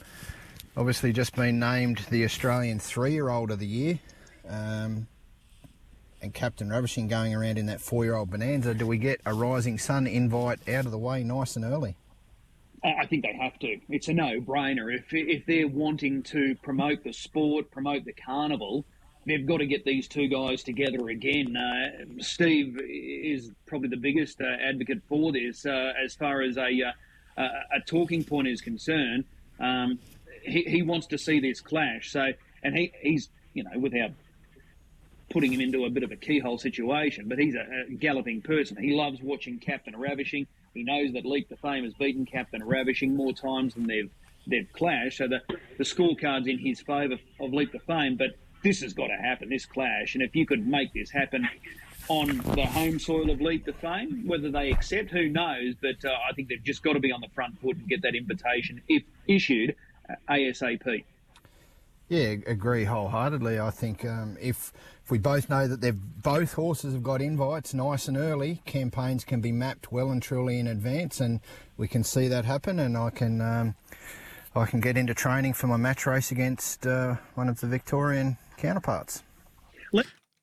obviously 0.78 1.12
just 1.12 1.36
been 1.36 1.60
named 1.60 2.00
the 2.10 2.24
Australian 2.24 2.80
three-year-old 2.80 3.52
of 3.52 3.60
the 3.60 3.68
year. 3.68 4.00
Um, 4.48 5.08
and 6.22 6.34
Captain 6.34 6.70
Ravishing 6.70 7.08
going 7.08 7.36
around 7.36 7.58
in 7.58 7.68
that 7.68 7.82
four-year-old 7.82 8.32
Bonanza, 8.32 8.74
do 8.74 8.88
we 8.88 8.98
get 8.98 9.22
a 9.26 9.34
Rising 9.34 9.78
Sun 9.78 10.08
invite 10.08 10.68
out 10.70 10.86
of 10.86 10.92
the 10.92 10.98
way 10.98 11.24
nice 11.24 11.56
and 11.56 11.66
early? 11.66 11.96
I 12.84 13.06
think 13.08 13.24
they 13.24 13.34
have 13.34 13.58
to. 13.60 13.80
It's 13.90 14.08
a 14.08 14.14
no-brainer. 14.14 14.94
If 14.94 15.12
if 15.12 15.46
they're 15.46 15.68
wanting 15.68 16.22
to 16.24 16.56
promote 16.62 17.04
the 17.04 17.14
sport, 17.14 17.72
promote 17.72 18.06
the 18.06 18.14
carnival, 18.14 18.86
they've 19.26 19.46
got 19.46 19.58
to 19.58 19.66
get 19.66 19.86
these 19.86 20.08
two 20.08 20.28
guys 20.28 20.64
together 20.64 21.10
again. 21.10 21.56
Uh, 21.58 22.06
Steve 22.20 22.80
is 22.80 23.52
probably 23.66 23.90
the 23.90 23.98
biggest 23.98 24.40
uh, 24.42 24.46
advocate 24.46 25.02
for 25.08 25.32
this 25.32 25.66
uh, 25.66 25.94
as 26.04 26.16
far 26.16 26.42
as 26.42 26.58
a, 26.58 26.94
uh, 27.38 27.42
a 27.74 27.80
talking 27.86 28.24
point 28.24 28.48
is 28.48 28.62
concerned. 28.62 29.26
Um, 29.60 30.00
he, 30.44 30.64
he 30.64 30.82
wants 30.82 31.08
to 31.08 31.18
see 31.18 31.40
this 31.40 31.62
clash. 31.62 32.12
So, 32.12 32.28
and 32.64 32.76
he, 32.76 32.92
he's 33.02 33.30
you 33.54 33.64
know 33.64 33.80
without 33.80 34.12
putting 35.32 35.52
him 35.52 35.62
into 35.62 35.86
a 35.86 35.90
bit 35.90 36.04
of 36.04 36.12
a 36.12 36.16
keyhole 36.16 36.58
situation, 36.58 37.28
but 37.28 37.40
he's 37.40 37.56
a, 37.56 37.86
a 37.90 37.94
galloping 37.96 38.42
person. 38.42 38.78
He 38.78 38.94
loves 38.94 39.22
watching 39.22 39.58
Captain 39.58 39.96
Ravishing. 39.96 40.46
He 40.74 40.84
knows 40.84 41.14
that 41.14 41.26
Leap 41.26 41.50
to 41.50 41.58
Fame 41.58 41.84
has 41.84 41.94
beaten 41.94 42.26
Captain 42.26 42.64
Ravishing 42.64 43.16
more 43.16 43.34
times 43.34 43.74
than 43.74 43.88
they've 43.88 44.12
they've 44.48 44.72
clashed. 44.74 45.18
So 45.18 45.28
the 45.28 45.42
the 45.78 45.86
scorecard's 45.86 46.48
in 46.48 46.60
his 46.60 46.80
favour 46.82 47.18
of 47.40 47.54
Leap 47.54 47.72
to 47.72 47.80
Fame, 47.80 48.18
but 48.18 48.38
this 48.66 48.82
has 48.82 48.94
got 48.94 49.08
to 49.08 49.16
happen, 49.16 49.50
this 49.50 49.66
clash. 49.66 50.16
And 50.16 50.24
if 50.24 50.36
you 50.36 50.46
could 50.46 50.68
make 50.68 50.92
this 50.92 51.12
happen 51.12 51.48
on 52.08 52.38
the 52.56 52.66
home 52.66 52.98
soil 52.98 53.30
of 53.30 53.40
Leap 53.40 53.66
to 53.66 53.74
Fame, 53.74 54.24
whether 54.26 54.50
they 54.50 54.72
accept, 54.72 55.12
who 55.12 55.30
knows? 55.30 55.76
But 55.80 56.04
uh, 56.04 56.10
I 56.28 56.34
think 56.34 56.50
they've 56.50 56.64
just 56.64 56.82
got 56.82 56.94
to 56.94 57.00
be 57.00 57.12
on 57.12 57.22
the 57.22 57.30
front 57.30 57.62
foot 57.62 57.78
and 57.78 57.88
get 57.88 58.02
that 58.02 58.16
invitation, 58.16 58.82
if 58.90 59.04
issued, 59.28 59.76
uh, 60.10 60.16
ASAP. 60.28 61.04
Yeah, 62.10 62.36
agree 62.48 62.86
wholeheartedly. 62.86 63.60
I 63.60 63.70
think 63.70 64.04
um, 64.04 64.38
if 64.42 64.74
if 65.04 65.12
we 65.12 65.20
both 65.20 65.50
know 65.50 65.68
that 65.68 65.82
they've 65.82 65.98
both 66.24 66.54
horses 66.54 66.94
have 66.94 67.04
got 67.04 67.22
invites 67.22 67.74
nice 67.74 68.08
and 68.08 68.18
early, 68.18 68.62
campaigns 68.66 69.24
can 69.24 69.42
be 69.42 69.52
mapped 69.52 69.92
well 69.92 70.12
and 70.12 70.22
truly 70.22 70.60
in 70.60 70.68
advance, 70.68 71.20
and 71.20 71.40
we 71.78 71.88
can 71.88 72.04
see 72.04 72.28
that 72.28 72.46
happen. 72.46 72.78
And 72.78 72.96
I 72.96 73.10
can 73.10 73.42
um, 73.42 73.76
I 74.56 74.66
can 74.66 74.82
get 74.82 74.98
into 74.98 75.16
training 75.16 75.54
for 75.54 75.66
my 75.66 75.78
match 75.78 76.06
race 76.06 76.30
against 76.30 76.86
uh, 76.86 77.16
one 77.34 77.50
of 77.50 77.60
the 77.60 77.68
Victorian 77.68 78.38
counterparts. 78.58 79.24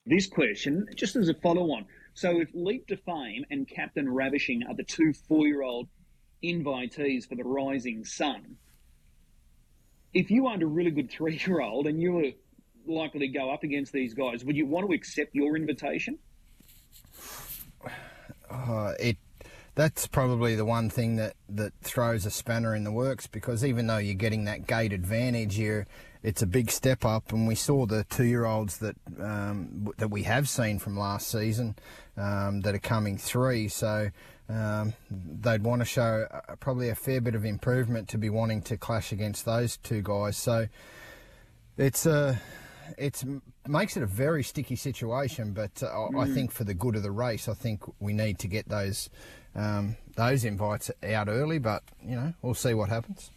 This 0.04 0.26
question, 0.26 0.88
just 0.96 1.14
as 1.14 1.28
a 1.28 1.34
follow-on, 1.34 1.86
so 2.14 2.40
if 2.40 2.48
Leap 2.54 2.88
to 2.88 2.96
Fame 2.96 3.44
and 3.50 3.68
Captain 3.68 4.08
Ravishing 4.08 4.64
are 4.68 4.74
the 4.74 4.82
two 4.82 5.12
four-year-old 5.28 5.86
invitees 6.42 7.28
for 7.28 7.36
the 7.36 7.44
Rising 7.44 8.04
Sun 8.04 8.56
if 10.14 10.30
you 10.30 10.48
owned 10.48 10.62
a 10.62 10.66
really 10.66 10.90
good 10.90 11.10
three 11.10 11.40
year 11.46 11.60
old 11.60 11.86
and 11.86 12.00
you 12.00 12.12
were 12.12 12.30
likely 12.86 13.20
to 13.20 13.28
go 13.28 13.50
up 13.50 13.62
against 13.62 13.92
these 13.92 14.14
guys, 14.14 14.44
would 14.44 14.56
you 14.56 14.66
want 14.66 14.86
to 14.86 14.92
accept 14.92 15.34
your 15.34 15.56
invitation? 15.56 16.18
Uh, 18.50 18.92
it 18.98 19.16
that's 19.74 20.06
probably 20.06 20.54
the 20.54 20.64
one 20.64 20.90
thing 20.90 21.16
that, 21.16 21.34
that 21.48 21.72
throws 21.82 22.26
a 22.26 22.30
spanner 22.30 22.74
in 22.74 22.84
the 22.84 22.92
works 22.92 23.26
because 23.26 23.64
even 23.64 23.86
though 23.86 23.98
you're 23.98 24.14
getting 24.14 24.44
that 24.44 24.66
gate 24.66 24.92
advantage, 24.92 25.54
here, 25.54 25.86
it's 26.22 26.42
a 26.42 26.46
big 26.46 26.70
step 26.70 27.04
up, 27.04 27.32
and 27.32 27.48
we 27.48 27.54
saw 27.54 27.84
the 27.84 28.04
two-year-olds 28.04 28.78
that 28.78 28.96
um, 29.20 29.92
that 29.98 30.08
we 30.08 30.22
have 30.22 30.48
seen 30.48 30.78
from 30.78 30.96
last 30.96 31.28
season 31.28 31.74
um, 32.16 32.60
that 32.60 32.74
are 32.74 32.78
coming 32.80 33.18
through. 33.18 33.70
So 33.70 34.10
um, 34.48 34.92
they'd 35.10 35.64
want 35.64 35.80
to 35.80 35.84
show 35.84 36.26
probably 36.60 36.90
a 36.90 36.94
fair 36.94 37.20
bit 37.20 37.34
of 37.34 37.44
improvement 37.44 38.08
to 38.10 38.18
be 38.18 38.30
wanting 38.30 38.62
to 38.62 38.76
clash 38.76 39.10
against 39.10 39.44
those 39.44 39.78
two 39.78 40.00
guys. 40.00 40.36
So 40.36 40.68
it's 41.76 42.06
a 42.06 42.12
uh, 42.12 42.36
it's 42.98 43.24
makes 43.66 43.96
it 43.96 44.02
a 44.02 44.06
very 44.06 44.44
sticky 44.44 44.76
situation, 44.76 45.52
but 45.52 45.82
uh, 45.82 45.88
mm. 45.88 46.22
I 46.22 46.32
think 46.32 46.52
for 46.52 46.64
the 46.64 46.74
good 46.74 46.94
of 46.94 47.02
the 47.02 47.10
race, 47.10 47.48
I 47.48 47.54
think 47.54 47.82
we 48.00 48.12
need 48.12 48.38
to 48.40 48.48
get 48.48 48.68
those 48.68 49.10
um, 49.54 49.96
those 50.16 50.44
invites 50.44 50.90
out 51.04 51.28
early. 51.28 51.58
But 51.58 51.82
you 52.04 52.16
know, 52.16 52.34
we'll 52.42 52.54
see 52.54 52.74
what 52.74 52.88
happens. 52.88 53.30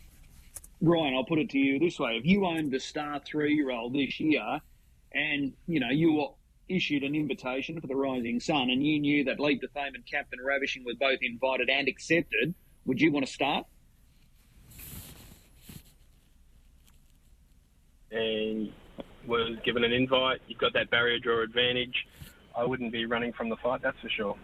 Ryan, 0.82 1.15
I'll 1.15 1.25
put 1.25 1.39
it 1.39 1.49
to 1.51 1.58
you 1.58 1.80
this 1.80 1.99
way: 1.99 2.17
if 2.17 2.25
you 2.25 2.45
owned 2.45 2.71
the 2.71 2.80
star 2.80 3.21
three-year-old 3.25 3.93
this 3.93 4.19
year, 4.19 4.62
and 5.13 5.54
you 5.67 5.80
know 5.80 5.89
you 5.89 6.13
were 6.13 6.28
issued 6.67 7.04
an 7.04 7.15
invitation 7.15 7.80
for 7.80 7.88
the 7.88 7.95
Rising 7.95 8.39
Sun, 8.39 8.69
and 8.69 8.86
you 8.86 8.99
knew 8.99 9.23
that 9.25 9.39
Leap 9.39 9.62
to 9.62 9.67
Fame 9.69 9.95
and 9.95 10.06
Captain 10.06 10.39
Ravishing 10.43 10.84
were 10.84 10.95
both 10.99 11.19
invited 11.21 11.69
and 11.69 11.88
accepted, 11.88 12.56
would 12.86 12.99
you 12.99 13.12
want 13.12 13.25
to 13.25 13.32
start? 13.32 13.65
And 18.12 18.71
was 19.28 19.58
given 19.63 19.84
an 19.84 19.91
invite, 19.91 20.41
you've 20.47 20.60
got 20.60 20.73
that 20.73 20.89
barrier 20.89 21.19
draw 21.19 21.43
advantage. 21.43 22.08
I 22.58 22.63
wouldn't 22.63 22.91
be 22.91 23.06
running 23.06 23.34
from 23.34 23.49
the 23.49 23.58
fight, 23.58 23.82
that's 23.82 23.99
for 23.99 24.10
sure. 24.10 24.38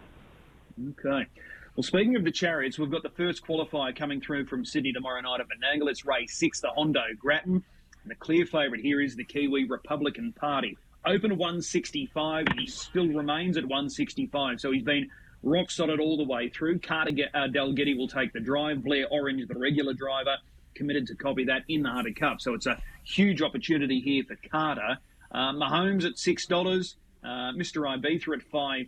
Okay. 1.00 1.28
Well, 1.76 1.84
speaking 1.84 2.18
of 2.18 2.26
the 2.26 2.32
chariots, 2.32 2.78
we've 2.78 2.92
got 2.92 3.02
the 3.02 3.10
first 3.10 3.46
qualifier 3.48 3.96
coming 3.96 4.20
through 4.20 4.46
from 4.48 4.66
Sydney 4.66 4.92
tomorrow 4.92 5.22
night 5.22 5.40
at 5.40 5.48
Menangle. 5.48 5.90
It's 5.90 6.06
race 6.06 6.38
six, 6.38 6.60
the 6.60 6.70
Hondo 6.70 7.02
Grattan. 7.18 7.64
And 8.04 8.12
the 8.12 8.16
clear 8.16 8.46
favourite 8.46 8.84
here 8.84 9.00
is 9.00 9.16
the 9.16 9.24
Kiwi 9.24 9.70
Republican 9.70 10.34
Party. 10.34 10.78
Open 11.06 11.38
165. 11.38 12.48
He 12.58 12.68
still 12.68 13.08
remains 13.08 13.56
at 13.56 13.64
165. 13.64 14.60
So 14.60 14.72
he's 14.72 14.84
been 14.84 15.10
rock 15.44 15.72
solid 15.72 16.02
all 16.02 16.18
the 16.18 16.26
way 16.26 16.50
through. 16.50 16.80
Carter 16.80 17.12
uh, 17.34 17.48
Dalgety 17.48 17.96
will 17.98 18.10
take 18.10 18.34
the 18.34 18.42
drive. 18.42 18.84
Blair 18.84 19.08
Orange, 19.10 19.48
the 19.48 19.58
regular 19.58 19.94
driver, 19.94 20.36
committed 20.76 21.08
to 21.08 21.16
copy 21.16 21.46
that 21.46 21.62
in 21.70 21.84
the 21.84 21.90
Hunter 21.90 22.12
Cup. 22.12 22.42
So 22.42 22.54
it's 22.54 22.66
a 22.66 22.82
huge 23.06 23.42
opportunity 23.42 24.02
here 24.02 24.26
for 24.26 24.36
Carter. 24.50 24.98
Uh, 25.32 25.54
Mahomes 25.54 26.04
at 26.04 26.18
six 26.18 26.46
dollars. 26.46 26.98
Uh, 27.24 27.54
Mr. 27.54 27.88
Ibiza 27.88 28.34
at 28.34 28.44
five 28.44 28.88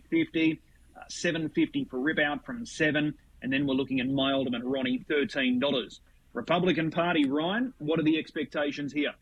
fifty. 0.94 1.00
Uh, 1.00 1.04
seven 1.08 1.48
fifty 1.50 1.84
for 1.84 1.98
Rip 1.98 2.18
Out 2.18 2.44
from 2.44 2.64
seven, 2.66 3.14
and 3.42 3.52
then 3.52 3.66
we're 3.66 3.74
looking 3.74 4.00
at 4.00 4.08
My 4.08 4.32
Ultimate 4.32 4.62
Ronnie 4.64 5.04
thirteen 5.08 5.58
dollars. 5.58 6.00
Republican 6.32 6.90
Party, 6.90 7.28
Ryan. 7.28 7.72
What 7.78 8.00
are 8.00 8.02
the 8.02 8.18
expectations 8.18 8.92
here? 8.92 9.12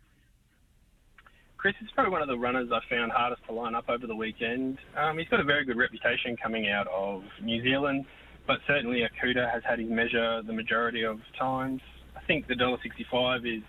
Chris 1.59 1.75
is 1.81 1.91
probably 1.95 2.11
one 2.11 2.23
of 2.23 2.29
the 2.29 2.39
runners 2.39 2.71
I 2.73 2.81
found 2.91 3.13
hardest 3.13 3.45
to 3.47 3.53
line 3.53 3.75
up 3.75 3.85
over 3.89 4.07
the 4.07 4.17
weekend. 4.17 4.79
Um, 4.97 5.19
he's 5.19 5.29
got 5.29 5.39
a 5.39 5.45
very 5.45 5.65
good 5.65 5.77
reputation 5.77 6.37
coming 6.37 6.69
out 6.69 6.89
of 6.89 7.23
New 7.41 7.63
Zealand, 7.63 8.05
but 8.47 8.59
certainly 8.67 9.03
Akuta 9.03 9.49
has 9.53 9.63
had 9.63 9.79
his 9.79 9.89
measure 9.89 10.43
the 10.43 10.53
majority 10.53 11.05
of 11.05 11.21
times. 11.39 11.81
I 12.17 12.21
think 12.23 12.49
the 12.49 12.55
$1.65 12.55 13.59
is 13.59 13.63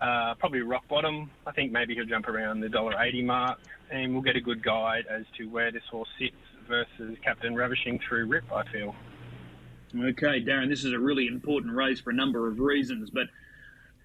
uh, 0.00 0.34
probably 0.38 0.60
rock 0.60 0.88
bottom. 0.88 1.30
I 1.46 1.52
think 1.52 1.72
maybe 1.72 1.94
he'll 1.94 2.06
jump 2.06 2.28
around 2.28 2.60
the 2.60 2.68
$1.80 2.68 3.24
mark, 3.24 3.58
and 3.90 4.14
we'll 4.14 4.22
get 4.22 4.36
a 4.36 4.40
good 4.40 4.62
guide 4.62 5.04
as 5.10 5.24
to 5.36 5.46
where 5.46 5.70
this 5.70 5.82
horse 5.90 6.08
sits 6.18 6.36
versus 6.68 7.16
Captain 7.24 7.54
Ravishing 7.54 7.98
through 7.98 8.26
Rip, 8.26 8.50
I 8.52 8.64
feel. 8.70 8.94
Okay, 9.94 10.42
Darren, 10.42 10.68
this 10.68 10.84
is 10.84 10.92
a 10.92 10.98
really 10.98 11.26
important 11.26 11.74
race 11.74 12.00
for 12.00 12.10
a 12.10 12.14
number 12.14 12.48
of 12.48 12.58
reasons, 12.58 13.10
but 13.10 13.26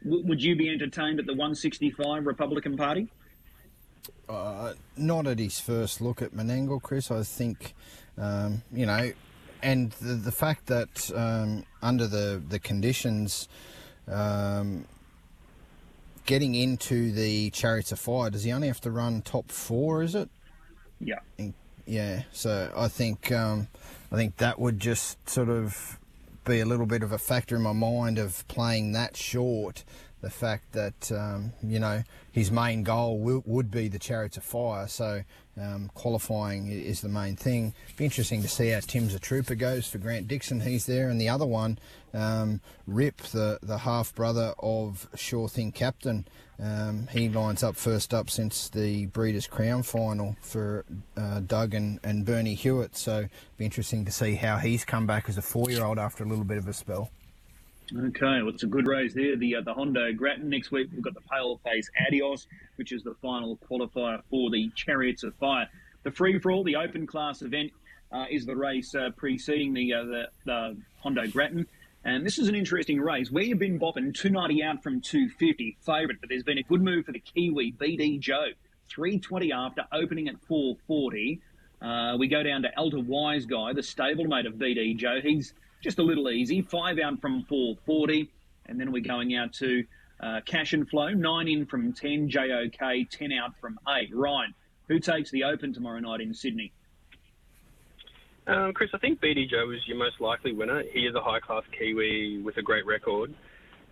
w- 0.03 0.25
would 0.25 0.41
you 0.41 0.55
be 0.55 0.69
entertained 0.69 1.19
at 1.19 1.25
the 1.25 1.33
165 1.33 2.25
Republican 2.25 2.77
Party? 2.77 3.09
Uh, 4.29 4.73
not 4.95 5.27
at 5.27 5.39
his 5.39 5.59
first 5.59 5.99
look 5.99 6.21
at 6.21 6.31
Menangle, 6.31 6.81
Chris. 6.81 7.11
I 7.11 7.23
think, 7.23 7.73
um, 8.17 8.61
you 8.71 8.85
know, 8.85 9.11
and 9.61 9.91
the, 9.93 10.13
the 10.13 10.31
fact 10.31 10.67
that 10.67 11.11
um, 11.13 11.65
under 11.81 12.07
the, 12.07 12.41
the 12.47 12.59
conditions, 12.59 13.49
um, 14.07 14.85
getting 16.25 16.55
into 16.55 17.11
the 17.11 17.49
Chariots 17.49 17.91
of 17.91 17.99
Fire, 17.99 18.29
does 18.29 18.43
he 18.43 18.51
only 18.51 18.67
have 18.67 18.81
to 18.81 18.91
run 18.91 19.21
top 19.21 19.51
four, 19.51 20.03
is 20.03 20.15
it? 20.15 20.29
Yeah. 20.99 21.19
Yeah, 21.85 22.23
so 22.31 22.71
I 22.75 22.87
think 22.87 23.31
um, 23.31 23.67
I 24.11 24.15
think 24.15 24.37
that 24.37 24.59
would 24.59 24.79
just 24.79 25.27
sort 25.29 25.49
of 25.49 25.99
be 26.45 26.59
a 26.59 26.65
little 26.65 26.85
bit 26.85 27.03
of 27.03 27.11
a 27.11 27.17
factor 27.17 27.55
in 27.55 27.61
my 27.61 27.73
mind 27.73 28.17
of 28.17 28.47
playing 28.47 28.93
that 28.93 29.15
short. 29.17 29.83
The 30.21 30.29
fact 30.29 30.73
that 30.73 31.11
um, 31.11 31.53
you 31.63 31.79
know 31.79 32.03
his 32.31 32.51
main 32.51 32.83
goal 32.83 33.19
would 33.19 33.71
be 33.71 33.87
the 33.87 33.99
Chariots 33.99 34.37
of 34.37 34.43
Fire, 34.43 34.87
so 34.87 35.23
um, 35.59 35.89
qualifying 35.93 36.71
is 36.71 37.01
the 37.01 37.09
main 37.09 37.35
thing. 37.35 37.73
Be 37.97 38.05
interesting 38.05 38.41
to 38.41 38.47
see 38.47 38.69
how 38.69 38.79
Tim's 38.79 39.13
a 39.13 39.19
Trooper 39.19 39.55
goes 39.55 39.87
for 39.87 39.97
Grant 39.97 40.27
Dixon. 40.27 40.61
He's 40.61 40.85
there, 40.85 41.09
and 41.09 41.19
the 41.19 41.29
other 41.29 41.45
one, 41.45 41.79
um, 42.13 42.61
Rip, 42.87 43.17
the 43.17 43.59
the 43.61 43.79
half 43.79 44.13
brother 44.15 44.53
of 44.59 45.07
Sure 45.15 45.49
Thing 45.49 45.71
Captain. 45.71 46.25
Um, 46.61 47.07
he 47.11 47.27
lines 47.27 47.63
up 47.63 47.75
first 47.75 48.13
up 48.13 48.29
since 48.29 48.69
the 48.69 49.07
Breeders' 49.07 49.47
Crown 49.47 49.81
final 49.81 50.35
for 50.41 50.85
uh, 51.17 51.39
Doug 51.39 51.73
and, 51.73 51.99
and 52.03 52.23
Bernie 52.23 52.53
Hewitt. 52.53 52.95
So 52.95 53.27
be 53.57 53.65
interesting 53.65 54.05
to 54.05 54.11
see 54.11 54.35
how 54.35 54.57
he's 54.57 54.85
come 54.85 55.07
back 55.07 55.27
as 55.27 55.39
a 55.39 55.41
four-year-old 55.41 55.97
after 55.97 56.23
a 56.23 56.27
little 56.27 56.43
bit 56.45 56.59
of 56.59 56.67
a 56.67 56.73
spell. 56.73 57.09
Okay, 57.93 58.41
well, 58.41 58.49
it's 58.49 58.63
a 58.63 58.67
good 58.67 58.87
race 58.87 59.13
there. 59.13 59.35
The 59.35 59.57
uh, 59.57 59.61
the 59.61 59.73
Hondo 59.73 60.13
Grattan 60.13 60.49
next 60.49 60.71
week. 60.71 60.87
We've 60.93 61.01
got 61.01 61.13
the 61.13 61.21
Pale 61.29 61.59
Face 61.65 61.89
Adios, 62.07 62.47
which 62.77 62.93
is 62.93 63.03
the 63.03 63.15
final 63.21 63.57
qualifier 63.69 64.21
for 64.29 64.49
the 64.49 64.69
Chariots 64.75 65.23
of 65.23 65.35
Fire. 65.35 65.67
The 66.03 66.11
free 66.11 66.39
for 66.39 66.51
all, 66.51 66.63
the 66.63 66.77
open 66.77 67.05
class 67.05 67.41
event, 67.41 67.71
uh, 68.09 68.25
is 68.31 68.45
the 68.45 68.55
race 68.55 68.95
uh, 68.95 69.09
preceding 69.17 69.73
the, 69.73 69.93
uh, 69.93 70.03
the 70.05 70.23
the 70.45 70.77
Hondo 71.03 71.27
Grattan. 71.27 71.67
And 72.05 72.25
this 72.25 72.39
is 72.39 72.47
an 72.47 72.55
interesting 72.55 73.01
race. 73.01 73.29
Where 73.29 73.43
you've 73.43 73.59
been 73.59 73.77
bopping 73.77 74.13
290 74.13 74.63
out 74.63 74.83
from 74.83 75.01
250, 75.01 75.77
favourite, 75.81 76.21
but 76.21 76.29
there's 76.29 76.43
been 76.43 76.59
a 76.59 76.63
good 76.63 76.81
move 76.81 77.05
for 77.05 77.11
the 77.11 77.19
Kiwi 77.19 77.73
BD 77.73 78.19
Joe. 78.19 78.47
320 78.87 79.51
after 79.51 79.83
opening 79.91 80.29
at 80.29 80.39
440. 80.47 81.41
Uh, 81.81 82.15
we 82.17 82.27
go 82.27 82.41
down 82.41 82.61
to 82.61 82.69
Elder 82.77 82.99
Wise 82.99 83.45
Guy, 83.45 83.73
the 83.73 83.81
stablemate 83.81 84.47
of 84.47 84.53
BD 84.53 84.95
Joe. 84.95 85.19
He's 85.21 85.53
just 85.81 85.99
a 85.99 86.03
little 86.03 86.29
easy. 86.29 86.61
Five 86.61 86.99
out 86.99 87.19
from 87.19 87.43
440. 87.43 88.31
And 88.67 88.79
then 88.79 88.91
we're 88.91 89.01
going 89.01 89.35
out 89.35 89.53
to 89.53 89.83
uh, 90.19 90.41
Cash 90.45 90.73
and 90.73 90.87
Flow, 90.87 91.09
nine 91.09 91.47
in 91.47 91.65
from 91.65 91.93
10. 91.93 92.29
JOK, 92.29 93.09
10 93.09 93.31
out 93.33 93.55
from 93.59 93.79
8. 93.87 94.09
Ryan, 94.13 94.53
who 94.87 94.99
takes 94.99 95.31
the 95.31 95.43
Open 95.43 95.73
tomorrow 95.73 95.99
night 95.99 96.21
in 96.21 96.33
Sydney? 96.33 96.71
Um, 98.47 98.73
Chris, 98.73 98.89
I 98.93 98.97
think 98.97 99.19
BD 99.19 99.49
Joe 99.49 99.71
is 99.71 99.87
your 99.87 99.97
most 99.97 100.19
likely 100.19 100.53
winner. 100.53 100.83
He 100.91 101.01
is 101.01 101.15
a 101.15 101.21
high 101.21 101.39
class 101.39 101.63
Kiwi 101.77 102.41
with 102.41 102.57
a 102.57 102.61
great 102.61 102.85
record. 102.85 103.33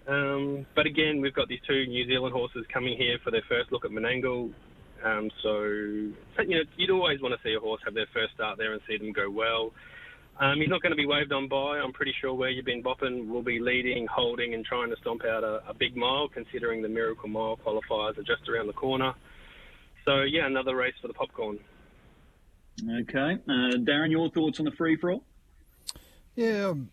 Um, 0.08 0.66
but 0.76 0.88
again, 0.88 1.22
we've 1.22 1.34
got 1.34 1.48
these 1.48 1.60
two 1.68 1.86
New 1.86 2.06
Zealand 2.08 2.34
horses 2.34 2.66
coming 2.74 2.98
here 2.98 3.20
for 3.24 3.30
their 3.30 3.44
first 3.48 3.72
look 3.72 3.86
at 3.86 3.92
Menangle. 3.92 4.52
Um, 5.04 5.30
so, 5.44 5.62
you 5.64 6.16
know, 6.38 6.62
you'd 6.78 6.90
always 6.90 7.22
want 7.22 7.36
to 7.36 7.42
see 7.48 7.54
a 7.54 7.60
horse 7.60 7.82
have 7.86 7.94
their 7.94 8.08
first 8.14 8.34
start 8.34 8.58
there 8.58 8.74
and 8.74 8.82
see 8.88 8.98
them 8.98 9.12
go 9.12 9.30
well. 9.30 9.72
Um, 10.40 10.62
he's 10.62 10.70
not 10.70 10.82
going 10.82 10.92
to 10.92 10.96
be 10.96 11.06
waved 11.06 11.34
on 11.34 11.50
by. 11.50 11.80
I'm 11.80 11.92
pretty 11.92 12.14
sure 12.22 12.34
where 12.34 12.50
you've 12.50 12.66
been 12.66 12.82
bopping 12.82 13.28
will 13.28 13.44
be 13.44 13.60
leading, 13.60 14.08
holding, 14.08 14.54
and 14.54 14.64
trying 14.64 14.90
to 14.90 14.96
stomp 15.02 15.26
out 15.26 15.44
a, 15.44 15.62
a 15.68 15.74
big 15.74 15.98
mile, 15.98 16.30
considering 16.30 16.82
the 16.82 16.88
Miracle 16.88 17.28
Mile 17.28 17.58
qualifiers 17.58 18.18
are 18.18 18.24
just 18.24 18.48
around 18.48 18.68
the 18.68 18.74
corner. 18.74 19.14
So, 20.06 20.22
yeah, 20.22 20.46
another 20.46 20.76
race 20.76 20.94
for 21.02 21.10
the 21.10 21.14
popcorn. 21.14 21.60
Okay. 23.02 23.38
Uh, 23.48 23.76
Darren, 23.80 24.12
your 24.12 24.30
thoughts 24.32 24.60
on 24.60 24.66
the 24.66 24.72
free 24.72 24.96
for 24.96 25.12
all? 25.12 25.24
Yeah, 26.36 26.68
um, 26.68 26.90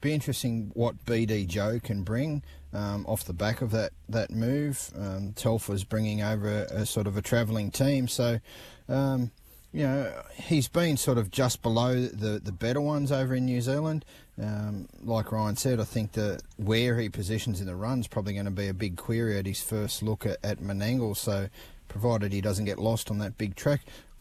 be 0.00 0.12
interesting 0.12 0.72
what 0.74 1.04
BD 1.04 1.46
Joe 1.46 1.78
can 1.82 2.02
bring 2.02 2.42
um, 2.72 3.06
off 3.06 3.24
the 3.24 3.32
back 3.32 3.62
of 3.62 3.70
that 3.70 3.92
that 4.08 4.30
move. 4.30 4.90
Um, 4.96 5.32
Telfer's 5.32 5.84
bringing 5.84 6.22
over 6.22 6.66
a, 6.70 6.80
a, 6.80 6.86
sort 6.86 7.06
of 7.06 7.16
a 7.16 7.22
travelling 7.22 7.70
team, 7.70 8.08
so 8.08 8.40
um, 8.88 9.30
you 9.72 9.82
know 9.82 10.22
he's 10.34 10.68
been 10.68 10.96
sort 10.96 11.18
of 11.18 11.30
just 11.30 11.62
below 11.62 12.06
the 12.06 12.40
the 12.42 12.52
better 12.52 12.80
ones 12.80 13.12
over 13.12 13.34
in 13.34 13.46
New 13.46 13.60
Zealand. 13.60 14.04
Um, 14.40 14.88
like 15.02 15.32
Ryan 15.32 15.56
said, 15.56 15.80
I 15.80 15.84
think 15.84 16.12
that 16.12 16.42
where 16.56 16.98
he 16.98 17.08
positions 17.08 17.60
in 17.60 17.66
the 17.66 17.74
run 17.74 18.00
is 18.00 18.06
probably 18.06 18.34
going 18.34 18.44
to 18.44 18.52
be 18.52 18.68
a 18.68 18.74
big 18.74 18.96
query 18.96 19.36
at 19.36 19.46
his 19.46 19.60
first 19.60 20.02
look 20.02 20.24
at, 20.24 20.38
at 20.44 20.58
Menangle. 20.60 21.16
So 21.16 21.48
provided 21.88 22.32
he 22.32 22.40
doesn't 22.40 22.66
get 22.66 22.78
lost 22.78 23.10
on 23.10 23.18
that 23.18 23.36
big 23.36 23.56
track 23.56 23.80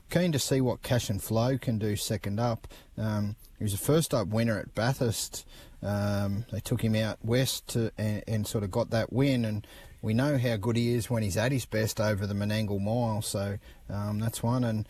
keen 0.10 0.31
to 0.31 0.39
see 0.39 0.62
what 0.62 0.81
Cash 0.81 1.10
and 1.10 1.21
Flow 1.21 1.57
can 1.57 1.77
do 1.77 1.95
second 1.95 2.39
up. 2.39 2.67
Um, 2.97 3.36
he 3.57 3.63
was 3.63 3.73
a 3.73 3.77
first 3.77 4.13
up 4.13 4.27
winner 4.27 4.60
at 4.60 4.73
Bathurst. 4.75 5.45
Um, 5.83 6.45
they 6.51 6.60
took 6.60 6.81
him 6.81 6.95
out 6.95 7.23
west 7.23 7.67
to, 7.69 7.91
and, 7.97 8.23
and, 8.27 8.47
sort 8.47 8.63
of 8.63 8.71
got 8.71 8.89
that 8.91 9.13
win. 9.13 9.45
And 9.45 9.67
we 10.01 10.13
know 10.13 10.38
how 10.38 10.55
good 10.55 10.75
he 10.75 10.93
is 10.93 11.10
when 11.10 11.23
he's 11.23 11.38
at 11.38 11.51
his 11.51 11.65
best 11.65 11.99
over 11.99 12.25
the 12.25 12.33
Menangle 12.33 12.81
Mile. 12.81 13.21
So 13.21 13.57
um, 13.89 14.19
that's 14.19 14.41
one. 14.41 14.63
And 14.63 14.88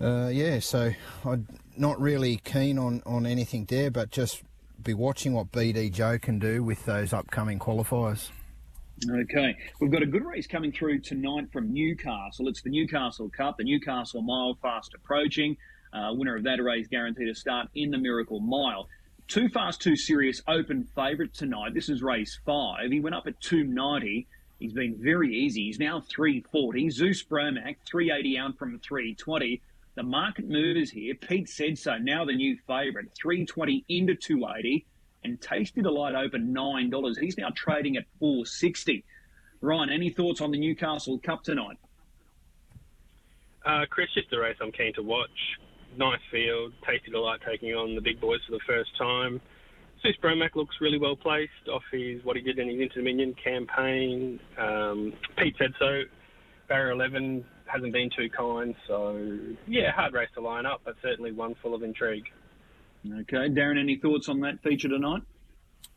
uh, 0.00 0.28
yeah, 0.28 0.58
so 0.60 0.92
I'm 1.24 1.46
not 1.76 2.00
really 2.00 2.38
keen 2.44 2.78
on, 2.78 3.02
on 3.04 3.26
anything 3.26 3.66
there, 3.66 3.90
but 3.90 4.10
just 4.10 4.42
be 4.82 4.94
watching 4.94 5.34
what 5.34 5.52
BD 5.52 5.92
Joe 5.92 6.18
can 6.18 6.38
do 6.38 6.64
with 6.64 6.84
those 6.86 7.12
upcoming 7.12 7.58
qualifiers. 7.58 8.30
Okay, 9.08 9.56
we've 9.80 9.90
got 9.90 10.02
a 10.02 10.06
good 10.06 10.24
race 10.24 10.46
coming 10.46 10.72
through 10.72 11.00
tonight 11.00 11.50
from 11.52 11.72
Newcastle. 11.72 12.48
It's 12.48 12.60
the 12.60 12.70
Newcastle 12.70 13.30
Cup, 13.30 13.56
the 13.56 13.64
Newcastle 13.64 14.20
Mile 14.20 14.58
fast 14.60 14.94
approaching. 14.94 15.56
Uh, 15.92 16.10
winner 16.12 16.36
of 16.36 16.44
that 16.44 16.62
race 16.62 16.86
guaranteed 16.86 17.26
to 17.26 17.34
start 17.34 17.68
in 17.74 17.90
the 17.90 17.98
Miracle 17.98 18.40
Mile. 18.40 18.88
Too 19.26 19.48
fast, 19.48 19.80
too 19.80 19.96
serious. 19.96 20.42
Open 20.46 20.84
favourite 20.94 21.32
tonight. 21.32 21.72
This 21.72 21.88
is 21.88 22.02
race 22.02 22.38
five. 22.44 22.90
He 22.90 23.00
went 23.00 23.14
up 23.14 23.26
at 23.26 23.40
290. 23.40 24.26
He's 24.58 24.72
been 24.72 24.96
very 24.96 25.34
easy. 25.34 25.64
He's 25.64 25.78
now 25.78 26.00
340. 26.00 26.90
Zeus 26.90 27.22
Bromac 27.22 27.76
380 27.86 28.38
out 28.38 28.58
from 28.58 28.78
320. 28.80 29.62
The 30.00 30.06
market 30.06 30.48
movers 30.48 30.90
here. 30.90 31.14
Pete 31.14 31.46
said 31.46 31.76
so. 31.76 31.98
Now 31.98 32.24
the 32.24 32.32
new 32.32 32.56
favourite 32.66 33.08
320 33.20 33.84
into 33.90 34.14
280 34.14 34.86
and 35.24 35.38
Tasty 35.42 35.82
Delight 35.82 36.14
opened 36.14 36.54
nine 36.54 36.88
dollars. 36.88 37.18
He's 37.18 37.36
now 37.36 37.50
trading 37.54 37.98
at 37.98 38.04
four 38.18 38.46
sixty. 38.46 39.04
Ryan, 39.60 39.90
any 39.90 40.08
thoughts 40.08 40.40
on 40.40 40.52
the 40.52 40.58
Newcastle 40.58 41.18
Cup 41.18 41.42
tonight? 41.42 41.76
Uh, 43.66 43.84
Chris, 43.90 44.08
just 44.14 44.32
a 44.32 44.40
race 44.40 44.56
I'm 44.62 44.72
keen 44.72 44.94
to 44.94 45.02
watch. 45.02 45.28
Nice 45.98 46.20
field, 46.30 46.72
Tasty 46.88 47.10
Delight 47.10 47.40
taking 47.46 47.74
on 47.74 47.94
the 47.94 48.00
big 48.00 48.22
boys 48.22 48.40
for 48.46 48.52
the 48.52 48.64
first 48.66 48.96
time. 48.96 49.38
Zeus 50.00 50.16
Bromac 50.22 50.56
looks 50.56 50.76
really 50.80 50.98
well 50.98 51.14
placed 51.14 51.68
off 51.70 51.82
his 51.92 52.24
what 52.24 52.36
he 52.36 52.42
did 52.42 52.58
in 52.58 52.70
his 52.70 52.80
Inter 52.80 53.00
Dominion 53.00 53.34
campaign. 53.34 54.40
Um, 54.56 55.12
Pete 55.36 55.56
said 55.58 55.74
so. 55.78 56.04
Barrier 56.70 56.92
11 56.92 57.44
hasn't 57.72 57.92
been 57.92 58.10
too 58.10 58.28
kind, 58.30 58.74
so 58.86 59.38
yeah, 59.66 59.92
hard 59.92 60.14
race 60.14 60.28
to 60.34 60.40
line 60.40 60.66
up, 60.66 60.80
but 60.84 60.96
certainly 61.02 61.32
one 61.32 61.54
full 61.62 61.74
of 61.74 61.82
intrigue. 61.82 62.26
Okay, 63.06 63.48
Darren, 63.48 63.78
any 63.78 63.96
thoughts 63.96 64.28
on 64.28 64.40
that 64.40 64.62
feature 64.62 64.88
tonight? 64.88 65.22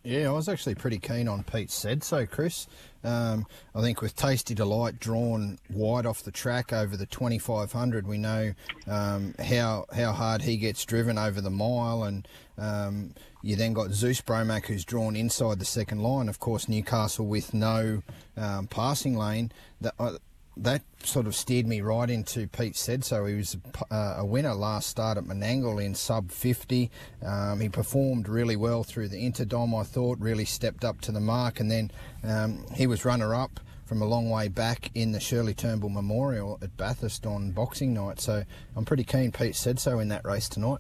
Yeah, 0.06 0.28
I 0.30 0.32
was 0.32 0.50
actually 0.50 0.76
pretty 0.76 1.00
keen 1.00 1.30
on 1.30 1.44
Pete 1.44 1.72
said 1.72 2.04
so, 2.04 2.26
Chris. 2.26 2.68
Um, 3.06 3.46
I 3.74 3.80
think 3.80 4.02
with 4.02 4.18
Tasty 4.18 4.54
Delight 4.54 5.00
drawn 5.00 5.60
wide 5.70 6.06
off 6.06 6.24
the 6.24 6.32
track 6.32 6.74
over 6.74 6.98
the 6.98 7.06
2500, 7.06 8.06
we 8.06 8.18
know 8.18 8.54
um, 8.86 9.34
how 9.40 9.86
how 9.96 10.12
hard 10.12 10.42
he 10.42 10.58
gets 10.58 10.84
driven 10.84 11.18
over 11.18 11.40
the 11.40 11.50
mile, 11.50 12.04
and 12.04 12.28
um, 12.58 13.14
you 13.42 13.56
then 13.56 13.72
got 13.72 13.92
Zeus 13.92 14.20
Bromac 14.20 14.66
who's 14.66 14.84
drawn 14.84 15.16
inside 15.16 15.60
the 15.60 15.66
second 15.66 16.02
line. 16.02 16.28
Of 16.28 16.40
course, 16.40 16.68
Newcastle 16.68 17.26
with 17.26 17.54
no 17.54 18.04
um, 18.36 18.68
passing 18.68 19.16
lane. 19.18 19.54
That 19.80 19.94
uh, 20.00 20.18
that 20.58 20.84
sort 21.04 21.28
of 21.28 21.36
steered 21.36 21.66
me 21.66 21.82
right 21.82 22.10
into 22.10 22.48
Pete 22.48 22.76
said 22.76 23.04
so. 23.04 23.26
He 23.26 23.36
was 23.36 23.58
a, 23.90 23.94
uh, 23.94 24.16
a 24.20 24.26
winner 24.26 24.54
last 24.54 24.90
start 24.90 25.18
at 25.18 25.24
Menangle 25.24 25.84
in 25.84 25.96
sub 25.96 26.32
50. 26.32 26.92
Um, 27.26 27.60
he 27.60 27.70
performed 27.70 28.30
really 28.30 28.56
well 28.56 28.84
through 28.84 29.10
the 29.10 29.18
Interdom, 29.18 29.80
I 29.80 29.84
thought, 29.84 30.20
really 30.20 30.46
stepped 30.46 30.86
up 30.86 31.02
to 31.02 31.12
the 31.12 31.20
mark, 31.20 31.60
and 31.60 31.72
then 31.72 31.92
um, 32.24 32.66
he 32.74 32.88
was 32.88 33.06
runner 33.06 33.34
up 33.34 33.60
from 33.86 34.02
a 34.02 34.06
long 34.06 34.30
way 34.30 34.48
back 34.48 34.90
in 34.96 35.12
the 35.12 35.20
Shirley 35.20 35.54
Turnbull 35.54 35.90
Memorial 35.90 36.58
at 36.62 36.76
Bathurst 36.78 37.26
on 37.26 37.52
Boxing 37.52 37.94
Night. 37.94 38.22
So 38.22 38.44
I'm 38.76 38.86
pretty 38.86 39.04
keen 39.04 39.32
Pete 39.32 39.56
said 39.56 39.80
so 39.80 40.00
in 40.00 40.08
that 40.10 40.24
race 40.24 40.48
tonight. 40.48 40.80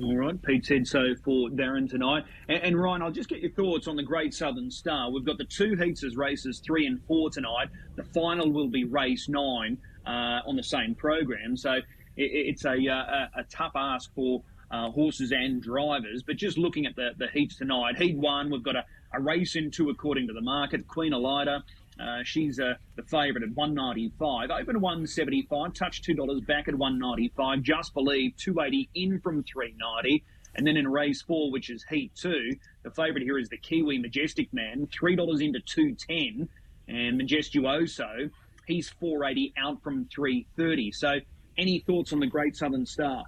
All 0.00 0.16
right, 0.16 0.40
Pete 0.40 0.64
said 0.64 0.86
so 0.86 1.14
for 1.22 1.50
Darren 1.50 1.88
tonight. 1.88 2.24
And, 2.48 2.62
and, 2.62 2.80
Ryan, 2.80 3.02
I'll 3.02 3.10
just 3.10 3.28
get 3.28 3.40
your 3.40 3.50
thoughts 3.50 3.86
on 3.86 3.96
the 3.96 4.02
Great 4.02 4.32
Southern 4.32 4.70
Star. 4.70 5.10
We've 5.10 5.24
got 5.24 5.36
the 5.36 5.44
two 5.44 5.74
heats 5.74 6.02
as 6.02 6.16
races 6.16 6.60
three 6.60 6.86
and 6.86 6.98
four 7.04 7.28
tonight. 7.28 7.68
The 7.96 8.04
final 8.04 8.50
will 8.50 8.68
be 8.68 8.84
race 8.84 9.28
nine 9.28 9.76
uh, 10.06 10.40
on 10.46 10.56
the 10.56 10.62
same 10.62 10.94
program. 10.94 11.58
So 11.58 11.72
it, 11.72 11.82
it's 12.16 12.64
a, 12.64 12.70
uh, 12.70 12.94
a, 13.36 13.40
a, 13.40 13.44
tough 13.50 13.72
ask 13.74 14.14
for 14.14 14.42
uh, 14.70 14.90
horses 14.90 15.30
and 15.30 15.62
drivers. 15.62 16.22
But 16.22 16.36
just 16.36 16.56
looking 16.56 16.86
at 16.86 16.96
the, 16.96 17.10
the 17.18 17.26
heats 17.28 17.56
tonight, 17.56 17.98
heat 17.98 18.16
one, 18.16 18.50
we've 18.50 18.62
got 18.62 18.76
a, 18.76 18.86
a 19.12 19.20
race 19.20 19.56
in 19.56 19.70
two 19.70 19.90
according 19.90 20.26
to 20.28 20.32
the 20.32 20.40
market. 20.40 20.88
Queen 20.88 21.12
Elida, 21.12 21.64
uh, 22.00 22.22
she's 22.24 22.58
uh, 22.58 22.74
the 22.96 23.02
favourite 23.02 23.42
at 23.42 23.54
195. 23.54 24.50
Open 24.50 24.80
175, 24.80 25.74
touch 25.74 26.02
$2 26.02 26.46
back 26.46 26.68
at 26.68 26.74
195. 26.74 27.62
Just 27.62 27.94
Believe 27.94 28.36
280 28.36 28.88
in 28.94 29.20
from 29.20 29.42
390. 29.42 30.24
And 30.54 30.66
then 30.66 30.76
in 30.76 30.86
race 30.86 31.22
four, 31.22 31.50
which 31.50 31.70
is 31.70 31.84
heat 31.88 32.14
two, 32.14 32.56
the 32.82 32.90
favourite 32.90 33.22
here 33.22 33.38
is 33.38 33.48
the 33.48 33.56
Kiwi 33.56 33.98
Majestic 33.98 34.52
Man, 34.52 34.86
$3 34.86 35.42
into 35.42 35.60
210. 35.60 36.48
And 36.88 37.20
Majestuoso, 37.20 38.30
he's 38.66 38.90
480 39.00 39.54
out 39.56 39.82
from 39.82 40.08
330. 40.14 40.92
So 40.92 41.20
any 41.56 41.78
thoughts 41.80 42.12
on 42.12 42.20
the 42.20 42.26
Great 42.26 42.56
Southern 42.56 42.84
Star? 42.84 43.24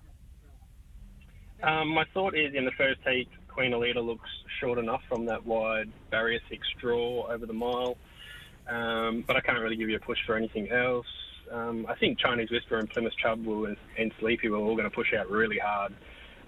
Um, 1.62 1.88
my 1.88 2.05
thought 2.12 2.37
is 2.37 2.55
in 2.55 2.66
the 2.66 2.72
first 2.72 3.00
heat, 3.07 3.29
Queen 3.48 3.72
Elida 3.72 4.05
looks 4.05 4.29
short 4.61 4.79
enough 4.79 5.00
from 5.09 5.24
that 5.27 5.46
wide 5.46 5.90
barrier 6.11 6.40
six 6.50 6.66
draw 6.79 7.27
over 7.33 7.46
the 7.46 7.53
mile. 7.55 7.96
Um, 8.68 9.24
but 9.27 9.37
I 9.37 9.40
can't 9.40 9.61
really 9.61 9.77
give 9.77 9.88
you 9.90 9.96
a 9.96 10.00
push 10.00 10.18
for 10.27 10.37
anything 10.37 10.70
else. 10.70 11.07
Um, 11.50 11.87
I 11.88 11.94
think 11.94 12.18
Chinese 12.18 12.50
Whisper 12.50 12.79
and 12.79 12.88
Plymouth 12.88 13.12
Chubb 13.22 13.46
and, 13.46 13.77
and 13.98 14.12
Sleepy 14.18 14.48
were 14.48 14.57
all 14.57 14.74
going 14.74 14.88
to 14.88 14.94
push 14.94 15.12
out 15.12 15.31
really 15.31 15.59
hard. 15.59 15.92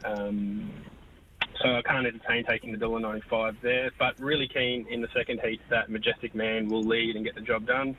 Um, 0.05 0.71
so 1.63 1.75
I 1.75 1.83
can't 1.83 2.07
entertain 2.07 2.45
taking 2.45 2.73
the 2.73 2.79
dollar 2.79 3.01
ninety 3.01 3.23
five 3.29 3.57
there, 3.63 3.91
but 3.99 4.19
really 4.19 4.49
keen 4.49 4.87
in 4.91 5.01
the 5.01 5.09
second 5.15 5.41
heat 5.43 5.61
that 5.71 5.91
Majestic 5.91 6.35
Man 6.35 6.69
will 6.69 6.83
lead 6.83 7.17
and 7.17 7.25
get 7.25 7.35
the 7.35 7.41
job 7.41 7.67
done. 7.67 7.97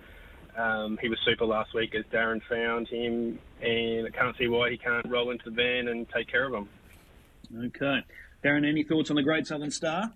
Um, 0.56 0.98
he 1.02 1.10
was 1.10 1.20
super 1.24 1.46
last 1.46 1.74
week 1.74 1.94
as 1.96 2.04
Darren 2.06 2.42
found 2.50 2.88
him, 2.88 3.40
and 3.62 4.08
I 4.08 4.10
can't 4.10 4.36
see 4.38 4.48
why 4.48 4.72
he 4.72 4.78
can't 4.78 5.08
roll 5.08 5.30
into 5.30 5.50
the 5.50 5.56
van 5.56 5.88
and 5.88 6.08
take 6.10 6.28
care 6.28 6.46
of 6.46 6.54
him. 6.54 6.70
Okay. 7.68 8.00
Darren, 8.44 8.68
any 8.68 8.84
thoughts 8.84 9.10
on 9.10 9.16
the 9.16 9.24
Great 9.24 9.46
Southern 9.46 9.72
Star? 9.72 10.14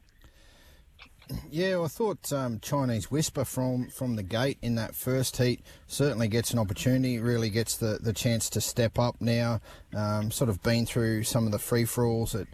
Yeah, 1.50 1.82
I 1.82 1.88
thought 1.88 2.32
um, 2.34 2.60
Chinese 2.60 3.12
Whisper 3.12 3.46
from, 3.46 3.90
from 3.90 4.16
the 4.16 4.24
gate 4.24 4.58
in 4.62 4.76
that 4.76 4.96
first 4.96 5.38
heat 5.38 5.62
certainly 5.88 6.28
gets 6.28 6.52
an 6.52 6.60
opportunity, 6.60 7.20
really 7.20 7.50
gets 7.50 7.78
the, 7.78 8.00
the 8.02 8.14
chance 8.14 8.50
to 8.52 8.62
step 8.62 9.00
up 9.00 9.16
now. 9.20 9.62
Um, 9.96 10.32
sort 10.32 10.50
of 10.50 10.62
been 10.64 10.86
through 10.86 11.24
some 11.24 11.46
of 11.46 11.52
the 11.52 11.60
free 11.60 11.86
for 11.86 12.06
alls 12.06 12.34
that 12.34 12.48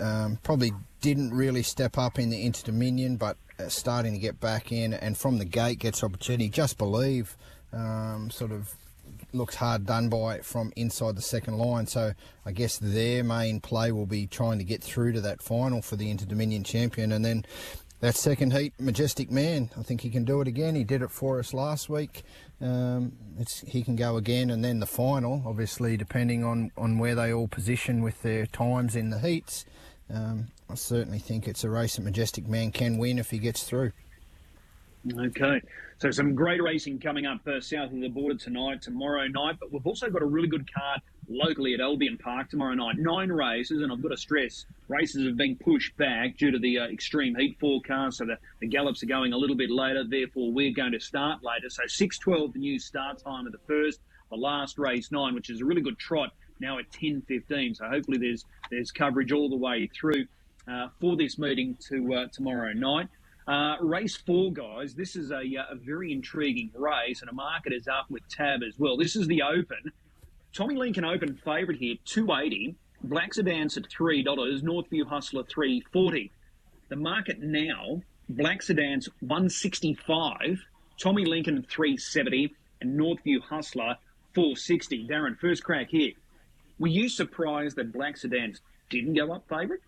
um, 0.00 0.38
probably 0.42 0.72
didn't 1.00 1.34
really 1.34 1.62
step 1.62 1.98
up 1.98 2.18
in 2.18 2.30
the 2.30 2.44
Inter 2.44 2.66
Dominion, 2.66 3.16
but 3.16 3.36
uh, 3.58 3.68
starting 3.68 4.12
to 4.12 4.18
get 4.18 4.40
back 4.40 4.72
in 4.72 4.94
and 4.94 5.16
from 5.16 5.38
the 5.38 5.44
gate 5.44 5.78
gets 5.78 6.02
opportunity. 6.02 6.48
Just 6.48 6.78
believe 6.78 7.36
um, 7.72 8.30
sort 8.30 8.52
of 8.52 8.74
looks 9.32 9.56
hard 9.56 9.86
done 9.86 10.08
by 10.08 10.38
from 10.40 10.72
inside 10.76 11.16
the 11.16 11.22
second 11.22 11.58
line. 11.58 11.86
So 11.86 12.12
I 12.44 12.52
guess 12.52 12.78
their 12.78 13.24
main 13.24 13.60
play 13.60 13.92
will 13.92 14.06
be 14.06 14.26
trying 14.26 14.58
to 14.58 14.64
get 14.64 14.82
through 14.82 15.12
to 15.12 15.20
that 15.22 15.42
final 15.42 15.82
for 15.82 15.96
the 15.96 16.10
Inter 16.10 16.26
Dominion 16.26 16.64
champion, 16.64 17.12
and 17.12 17.24
then 17.24 17.44
that 18.02 18.16
second 18.16 18.52
heat, 18.52 18.74
Majestic 18.80 19.30
Man. 19.30 19.70
I 19.78 19.82
think 19.84 20.00
he 20.00 20.10
can 20.10 20.24
do 20.24 20.40
it 20.40 20.48
again. 20.48 20.74
He 20.74 20.82
did 20.82 21.02
it 21.02 21.10
for 21.12 21.38
us 21.38 21.54
last 21.54 21.88
week. 21.88 22.24
Um, 22.60 23.12
he 23.64 23.82
can 23.82 23.94
go 23.94 24.16
again, 24.16 24.50
and 24.50 24.64
then 24.64 24.80
the 24.80 24.86
final, 24.86 25.40
obviously, 25.46 25.96
depending 25.96 26.42
on, 26.42 26.72
on 26.76 26.98
where 26.98 27.14
they 27.14 27.32
all 27.32 27.46
position 27.46 28.02
with 28.02 28.20
their 28.22 28.46
times 28.46 28.96
in 28.96 29.10
the 29.10 29.20
heats. 29.20 29.64
Um, 30.12 30.48
I 30.68 30.74
certainly 30.74 31.20
think 31.20 31.46
it's 31.46 31.62
a 31.62 31.70
race 31.70 31.94
that 31.94 32.02
Majestic 32.02 32.48
Man 32.48 32.72
can 32.72 32.98
win 32.98 33.20
if 33.20 33.30
he 33.30 33.38
gets 33.38 33.62
through. 33.62 33.92
Okay. 35.16 35.62
So 35.98 36.10
some 36.10 36.34
great 36.34 36.60
racing 36.60 36.98
coming 36.98 37.24
up 37.26 37.46
uh, 37.46 37.60
south 37.60 37.92
of 37.92 38.00
the 38.00 38.08
border 38.08 38.36
tonight, 38.36 38.82
tomorrow 38.82 39.28
night, 39.28 39.58
but 39.60 39.72
we've 39.72 39.86
also 39.86 40.10
got 40.10 40.22
a 40.22 40.26
really 40.26 40.48
good 40.48 40.68
card 40.74 41.00
locally 41.28 41.74
at 41.74 41.80
Albion 41.80 42.18
Park 42.18 42.50
tomorrow 42.50 42.74
night. 42.74 42.96
Nine 42.98 43.30
races, 43.30 43.82
and 43.82 43.92
I've 43.92 44.02
got 44.02 44.10
to 44.10 44.16
stress, 44.16 44.66
races 44.88 45.24
have 45.26 45.36
been 45.36 45.56
pushed 45.56 45.96
back 45.96 46.36
due 46.36 46.50
to 46.50 46.58
the 46.58 46.80
uh, 46.80 46.86
extreme 46.86 47.34
heat 47.36 47.58
forecast, 47.58 48.18
so 48.18 48.26
the, 48.26 48.36
the 48.60 48.66
gallops 48.66 49.02
are 49.02 49.06
going 49.06 49.32
a 49.32 49.36
little 49.36 49.56
bit 49.56 49.70
later. 49.70 50.04
Therefore, 50.04 50.52
we're 50.52 50.72
going 50.72 50.92
to 50.92 51.00
start 51.00 51.42
later. 51.42 51.70
So 51.70 51.82
6.12, 51.84 52.52
the 52.54 52.58
new 52.58 52.78
start 52.78 53.18
time 53.18 53.46
of 53.46 53.52
the 53.52 53.60
first, 53.66 54.00
the 54.30 54.36
last 54.36 54.78
race 54.78 55.10
nine, 55.12 55.34
which 55.34 55.50
is 55.50 55.60
a 55.60 55.64
really 55.64 55.82
good 55.82 55.98
trot 55.98 56.32
now 56.60 56.78
at 56.78 56.90
10.15. 56.90 57.76
So 57.76 57.88
hopefully 57.88 58.18
there's 58.18 58.44
there's 58.70 58.90
coverage 58.90 59.32
all 59.32 59.50
the 59.50 59.56
way 59.56 59.88
through 59.88 60.26
uh, 60.70 60.88
for 61.00 61.16
this 61.16 61.38
meeting 61.38 61.76
to 61.88 62.14
uh, 62.14 62.26
tomorrow 62.32 62.72
night. 62.72 63.08
Uh, 63.46 63.76
race 63.80 64.16
four, 64.16 64.52
guys. 64.52 64.94
This 64.94 65.16
is 65.16 65.32
a, 65.32 65.40
uh, 65.40 65.72
a 65.72 65.74
very 65.74 66.12
intriguing 66.12 66.70
race, 66.74 67.20
and 67.22 67.30
a 67.30 67.34
market 67.34 67.72
is 67.72 67.88
up 67.88 68.06
with 68.08 68.22
Tab 68.28 68.60
as 68.62 68.78
well. 68.78 68.96
This 68.96 69.16
is 69.16 69.26
the 69.26 69.42
Open. 69.42 69.92
Tommy 70.52 70.76
Lincoln 70.76 71.04
Open 71.04 71.34
favourite 71.44 71.80
here, 71.80 71.96
two 72.04 72.32
eighty. 72.32 72.74
Black 73.04 73.34
Sedans 73.34 73.76
at 73.76 73.90
three 73.90 74.22
dollars. 74.22 74.62
Northview 74.62 75.06
Hustler 75.06 75.44
three 75.44 75.82
forty. 75.92 76.30
The 76.88 76.96
market 76.96 77.40
now: 77.40 78.02
Black 78.28 78.62
Sedans 78.62 79.08
one 79.20 79.48
sixty 79.48 79.94
five. 79.94 80.60
Tommy 80.98 81.24
Lincoln 81.24 81.66
three 81.68 81.96
seventy, 81.96 82.54
and 82.80 82.98
Northview 82.98 83.40
Hustler 83.40 83.96
four 84.34 84.56
sixty. 84.56 85.06
Darren, 85.06 85.38
first 85.38 85.64
crack 85.64 85.88
here. 85.88 86.12
Were 86.78 86.88
you 86.88 87.08
surprised 87.08 87.76
that 87.76 87.92
Black 87.92 88.16
Sedans 88.16 88.60
didn't 88.90 89.14
go 89.14 89.32
up 89.32 89.48
favourite? 89.48 89.80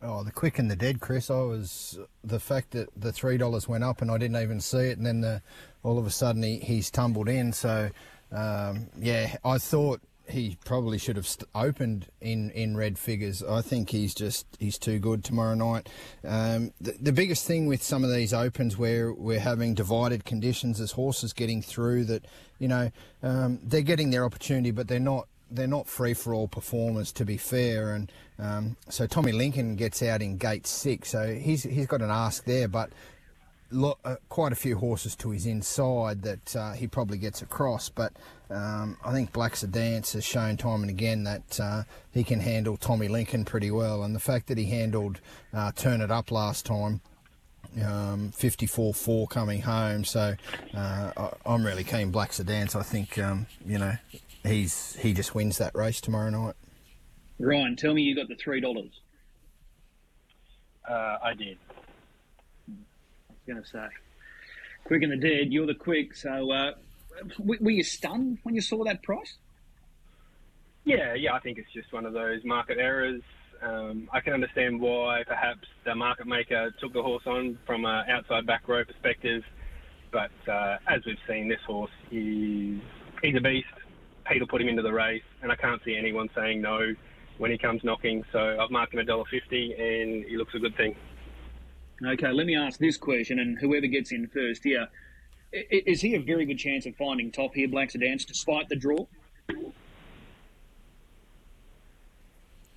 Oh, 0.00 0.22
the 0.22 0.30
quick 0.30 0.58
and 0.58 0.70
the 0.70 0.76
dead, 0.76 1.00
Chris. 1.00 1.28
I 1.28 1.40
was 1.40 1.98
the 2.24 2.40
fact 2.40 2.70
that 2.70 2.88
the 2.96 3.12
three 3.12 3.36
dollars 3.36 3.68
went 3.68 3.84
up 3.84 4.00
and 4.00 4.10
I 4.10 4.16
didn't 4.16 4.40
even 4.40 4.60
see 4.60 4.78
it, 4.78 4.96
and 4.96 5.06
then 5.06 5.20
the, 5.20 5.42
all 5.82 5.98
of 5.98 6.06
a 6.06 6.10
sudden 6.10 6.42
he, 6.42 6.58
he's 6.58 6.90
tumbled 6.90 7.28
in. 7.28 7.52
So 7.52 7.90
um, 8.32 8.88
yeah, 8.98 9.36
I 9.44 9.58
thought 9.58 10.00
he 10.30 10.58
probably 10.64 10.98
should 10.98 11.16
have 11.16 11.26
st- 11.26 11.48
opened 11.54 12.06
in, 12.20 12.50
in 12.50 12.76
red 12.76 12.98
figures. 12.98 13.42
I 13.42 13.62
think 13.62 13.90
he's 13.90 14.14
just 14.14 14.46
he's 14.58 14.78
too 14.78 14.98
good 14.98 15.24
tomorrow 15.24 15.54
night. 15.54 15.88
Um, 16.24 16.72
the, 16.80 16.92
the 17.00 17.12
biggest 17.12 17.46
thing 17.46 17.66
with 17.66 17.82
some 17.82 18.04
of 18.04 18.12
these 18.12 18.34
opens 18.34 18.76
where 18.76 19.12
we're 19.12 19.40
having 19.40 19.74
divided 19.74 20.24
conditions 20.24 20.80
as 20.80 20.92
horses 20.92 21.32
getting 21.32 21.62
through 21.62 22.04
that 22.04 22.26
you 22.58 22.68
know 22.68 22.90
um, 23.22 23.60
they're 23.62 23.82
getting 23.82 24.10
their 24.10 24.24
opportunity, 24.24 24.70
but 24.70 24.88
they're 24.88 25.00
not 25.00 25.28
they're 25.50 25.66
not 25.66 25.86
free 25.86 26.12
for 26.12 26.34
all 26.34 26.48
performers 26.48 27.10
to 27.12 27.24
be 27.24 27.38
fair. 27.38 27.94
And 27.94 28.12
um, 28.38 28.76
so 28.88 29.06
Tommy 29.06 29.32
Lincoln 29.32 29.76
gets 29.76 30.02
out 30.02 30.20
in 30.20 30.36
gate 30.36 30.66
six, 30.66 31.10
so 31.10 31.34
he's 31.34 31.62
he's 31.62 31.86
got 31.86 32.02
an 32.02 32.10
ask 32.10 32.44
there, 32.44 32.68
but 32.68 32.90
lo- 33.70 33.98
uh, 34.04 34.16
quite 34.28 34.52
a 34.52 34.56
few 34.56 34.76
horses 34.76 35.14
to 35.16 35.30
his 35.30 35.46
inside 35.46 36.22
that 36.22 36.56
uh, 36.56 36.72
he 36.72 36.86
probably 36.86 37.18
gets 37.18 37.42
across. 37.42 37.88
But 37.88 38.12
um, 38.50 38.96
I 39.04 39.12
think 39.12 39.32
Black's 39.32 39.62
a 39.62 39.66
Dance 39.66 40.12
has 40.12 40.24
shown 40.24 40.56
time 40.56 40.82
and 40.82 40.90
again 40.90 41.24
that 41.24 41.60
uh, 41.60 41.82
he 42.10 42.24
can 42.24 42.40
handle 42.40 42.76
Tommy 42.76 43.08
Lincoln 43.08 43.44
pretty 43.44 43.70
well. 43.70 44.02
And 44.02 44.14
the 44.14 44.20
fact 44.20 44.46
that 44.48 44.58
he 44.58 44.66
handled 44.66 45.20
uh, 45.52 45.72
Turn 45.72 46.00
It 46.00 46.10
Up 46.10 46.30
last 46.30 46.66
time. 46.66 47.00
Um, 47.76 48.32
54-4 48.32 49.28
coming 49.28 49.60
home, 49.60 50.02
so 50.02 50.34
uh, 50.74 51.12
I, 51.16 51.54
am 51.54 51.66
really 51.66 51.84
keen. 51.84 52.10
Black's 52.10 52.40
a 52.40 52.44
dance. 52.44 52.74
I 52.74 52.82
think 52.82 53.18
um, 53.18 53.46
you 53.64 53.78
know 53.78 53.92
he's 54.42 54.96
he 54.96 55.12
just 55.12 55.34
wins 55.34 55.58
that 55.58 55.74
race 55.74 56.00
tomorrow 56.00 56.30
night. 56.30 56.54
Ryan, 57.38 57.76
tell 57.76 57.92
me 57.92 58.02
you 58.02 58.16
got 58.16 58.26
the 58.26 58.36
three 58.36 58.62
dollars. 58.62 58.90
Uh, 60.88 61.18
I 61.22 61.34
did 61.34 61.58
going 63.48 63.62
to 63.62 63.68
say. 63.68 63.86
Quick 64.84 65.02
and 65.02 65.12
the 65.12 65.16
dead, 65.16 65.52
you're 65.52 65.66
the 65.66 65.74
quick. 65.74 66.14
So, 66.14 66.50
uh, 66.52 66.72
were 67.38 67.70
you 67.70 67.82
stunned 67.82 68.38
when 68.42 68.54
you 68.54 68.60
saw 68.60 68.84
that 68.84 69.02
price? 69.02 69.38
Yeah, 70.84 71.14
yeah, 71.14 71.34
I 71.34 71.40
think 71.40 71.58
it's 71.58 71.72
just 71.72 71.92
one 71.92 72.06
of 72.06 72.12
those 72.12 72.44
market 72.44 72.78
errors. 72.78 73.22
Um, 73.60 74.08
I 74.12 74.20
can 74.20 74.32
understand 74.32 74.80
why 74.80 75.24
perhaps 75.26 75.66
the 75.84 75.94
market 75.94 76.26
maker 76.26 76.72
took 76.80 76.92
the 76.92 77.02
horse 77.02 77.24
on 77.26 77.58
from 77.66 77.84
an 77.84 78.08
outside 78.08 78.46
back 78.46 78.68
row 78.68 78.84
perspective, 78.84 79.42
but 80.12 80.30
uh, 80.50 80.76
as 80.88 81.04
we've 81.04 81.18
seen, 81.28 81.48
this 81.48 81.60
horse 81.66 81.90
is 82.12 82.80
he's 83.22 83.36
a 83.36 83.40
beast. 83.40 83.66
Peter 84.30 84.46
put 84.46 84.62
him 84.62 84.68
into 84.68 84.82
the 84.82 84.92
race, 84.92 85.22
and 85.42 85.50
I 85.50 85.56
can't 85.56 85.82
see 85.84 85.96
anyone 85.96 86.28
saying 86.36 86.62
no 86.62 86.94
when 87.38 87.50
he 87.50 87.58
comes 87.58 87.82
knocking. 87.82 88.22
So 88.32 88.56
I've 88.60 88.70
marked 88.70 88.94
him 88.94 89.00
a 89.00 89.04
dollar 89.04 89.24
fifty, 89.30 89.72
and 89.72 90.24
he 90.24 90.36
looks 90.36 90.54
a 90.54 90.58
good 90.58 90.76
thing. 90.76 90.94
Okay, 92.04 92.30
let 92.30 92.46
me 92.46 92.56
ask 92.56 92.78
this 92.78 92.96
question, 92.96 93.40
and 93.40 93.58
whoever 93.58 93.86
gets 93.86 94.12
in 94.12 94.28
first 94.28 94.62
here, 94.62 94.86
is 95.52 96.00
he 96.00 96.14
a 96.14 96.20
very 96.20 96.44
good 96.44 96.58
chance 96.58 96.86
of 96.86 96.94
finding 96.96 97.32
top 97.32 97.54
here, 97.54 97.66
Black 97.66 97.90
Sedans, 97.90 98.24
despite 98.24 98.68
the 98.68 98.76
draw? 98.76 99.06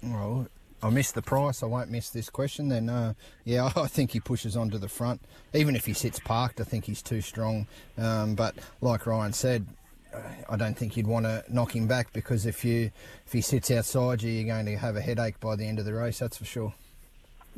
Well, 0.01 0.47
I 0.81 0.89
missed 0.89 1.13
the 1.13 1.21
price. 1.21 1.61
I 1.61 1.67
won't 1.67 1.91
miss 1.91 2.09
this 2.09 2.31
question. 2.31 2.69
Then, 2.69 2.89
uh, 2.89 3.13
yeah, 3.45 3.71
I 3.75 3.85
think 3.85 4.11
he 4.11 4.19
pushes 4.19 4.57
on 4.57 4.71
to 4.71 4.79
the 4.79 4.87
front. 4.87 5.21
Even 5.53 5.75
if 5.75 5.85
he 5.85 5.93
sits 5.93 6.19
parked, 6.19 6.59
I 6.59 6.63
think 6.63 6.85
he's 6.85 7.03
too 7.03 7.21
strong. 7.21 7.67
Um, 7.99 8.33
but 8.33 8.55
like 8.79 9.05
Ryan 9.05 9.33
said, 9.33 9.67
I 10.49 10.57
don't 10.57 10.75
think 10.75 10.97
you'd 10.97 11.07
want 11.07 11.25
to 11.25 11.43
knock 11.47 11.75
him 11.75 11.87
back 11.87 12.11
because 12.11 12.45
if 12.45 12.65
you 12.65 12.91
if 13.25 13.31
he 13.31 13.39
sits 13.39 13.71
outside 13.71 14.21
you, 14.21 14.31
you're 14.31 14.53
going 14.53 14.65
to 14.65 14.75
have 14.75 14.97
a 14.97 15.01
headache 15.01 15.39
by 15.39 15.55
the 15.55 15.65
end 15.65 15.79
of 15.79 15.85
the 15.85 15.93
race. 15.93 16.19
That's 16.19 16.37
for 16.37 16.43
sure. 16.43 16.73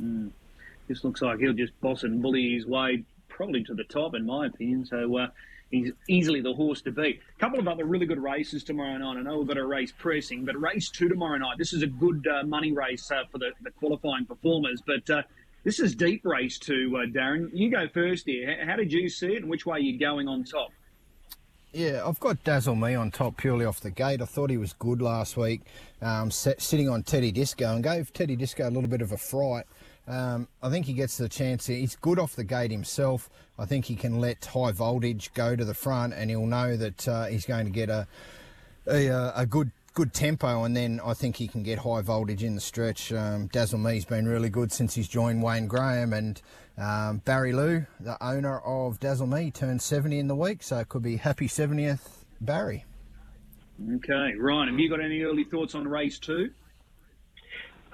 Mm 0.00 0.30
this 0.88 1.04
looks 1.04 1.22
like 1.22 1.38
he'll 1.38 1.52
just 1.52 1.78
boss 1.80 2.02
and 2.02 2.22
bully 2.22 2.54
his 2.54 2.66
way 2.66 3.04
probably 3.28 3.64
to 3.64 3.74
the 3.74 3.84
top, 3.84 4.14
in 4.14 4.24
my 4.24 4.46
opinion. 4.46 4.86
So 4.86 5.18
uh, 5.18 5.26
he's 5.70 5.92
easily 6.08 6.40
the 6.40 6.52
horse 6.52 6.82
to 6.82 6.92
beat. 6.92 7.20
A 7.36 7.40
couple 7.40 7.58
of 7.58 7.68
other 7.68 7.84
really 7.84 8.06
good 8.06 8.22
races 8.22 8.64
tomorrow 8.64 8.96
night. 8.96 9.18
I 9.18 9.22
know 9.22 9.38
we've 9.38 9.48
got 9.48 9.56
a 9.56 9.66
race 9.66 9.92
pressing, 9.96 10.44
but 10.44 10.60
race 10.60 10.88
two 10.88 11.08
tomorrow 11.08 11.38
night. 11.38 11.58
This 11.58 11.72
is 11.72 11.82
a 11.82 11.86
good 11.86 12.26
uh, 12.26 12.44
money 12.44 12.72
race 12.72 13.10
uh, 13.10 13.24
for 13.30 13.38
the, 13.38 13.50
the, 13.62 13.70
qualifying 13.72 14.24
performers. 14.26 14.82
But 14.86 15.08
uh, 15.10 15.22
this 15.64 15.80
is 15.80 15.94
deep 15.94 16.24
race 16.24 16.58
two, 16.58 16.96
uh, 16.96 17.06
Darren. 17.06 17.50
You 17.52 17.70
go 17.70 17.88
first 17.88 18.26
here. 18.26 18.64
How 18.64 18.76
did 18.76 18.92
you 18.92 19.08
see 19.08 19.34
it, 19.34 19.42
and 19.42 19.50
which 19.50 19.66
way 19.66 19.78
are 19.78 19.80
you 19.80 19.98
going 19.98 20.28
on 20.28 20.44
top? 20.44 20.70
Yeah, 21.72 22.02
I've 22.06 22.20
got 22.20 22.44
Dazzle 22.44 22.76
Me 22.76 22.94
on 22.94 23.10
top 23.10 23.36
purely 23.36 23.64
off 23.64 23.80
the 23.80 23.90
gate. 23.90 24.22
I 24.22 24.26
thought 24.26 24.48
he 24.48 24.56
was 24.56 24.74
good 24.74 25.02
last 25.02 25.36
week, 25.36 25.62
um, 26.00 26.30
sitting 26.30 26.88
on 26.88 27.02
Teddy 27.02 27.32
Disco 27.32 27.74
and 27.74 27.82
gave 27.82 28.12
Teddy 28.12 28.36
Disco 28.36 28.68
a 28.68 28.70
little 28.70 28.88
bit 28.88 29.02
of 29.02 29.10
a 29.10 29.16
fright. 29.16 29.64
Um, 30.06 30.48
I 30.62 30.68
think 30.68 30.86
he 30.86 30.92
gets 30.92 31.16
the 31.16 31.28
chance. 31.28 31.66
He's 31.66 31.96
good 31.96 32.18
off 32.18 32.36
the 32.36 32.44
gate 32.44 32.70
himself. 32.70 33.30
I 33.58 33.64
think 33.64 33.86
he 33.86 33.96
can 33.96 34.20
let 34.20 34.44
high 34.44 34.72
voltage 34.72 35.32
go 35.34 35.56
to 35.56 35.64
the 35.64 35.74
front, 35.74 36.12
and 36.12 36.30
he'll 36.30 36.46
know 36.46 36.76
that 36.76 37.08
uh, 37.08 37.24
he's 37.26 37.46
going 37.46 37.64
to 37.64 37.70
get 37.70 37.88
a, 37.88 38.06
a, 38.86 39.08
uh, 39.08 39.32
a 39.34 39.46
good 39.46 39.70
good 39.94 40.12
tempo, 40.12 40.64
and 40.64 40.76
then 40.76 41.00
I 41.04 41.14
think 41.14 41.36
he 41.36 41.46
can 41.46 41.62
get 41.62 41.78
high 41.78 42.02
voltage 42.02 42.42
in 42.42 42.56
the 42.56 42.60
stretch. 42.60 43.12
Um, 43.12 43.46
Dazzle 43.46 43.78
Me's 43.78 44.04
been 44.04 44.26
really 44.26 44.50
good 44.50 44.72
since 44.72 44.94
he's 44.94 45.06
joined 45.06 45.40
Wayne 45.40 45.68
Graham, 45.68 46.12
and 46.12 46.42
um, 46.76 47.18
Barry 47.18 47.52
Lou, 47.52 47.86
the 48.00 48.22
owner 48.22 48.58
of 48.58 48.98
Dazzle 48.98 49.28
Me, 49.28 49.52
turned 49.52 49.80
70 49.80 50.18
in 50.18 50.26
the 50.26 50.34
week, 50.34 50.64
so 50.64 50.78
it 50.78 50.88
could 50.88 51.02
be 51.02 51.16
happy 51.16 51.46
70th, 51.46 52.24
Barry. 52.40 52.84
Okay, 53.96 54.34
Ryan, 54.36 54.68
have 54.68 54.78
you 54.80 54.88
got 54.88 55.00
any 55.00 55.22
early 55.22 55.44
thoughts 55.44 55.76
on 55.76 55.86
race 55.86 56.18
two? 56.18 56.50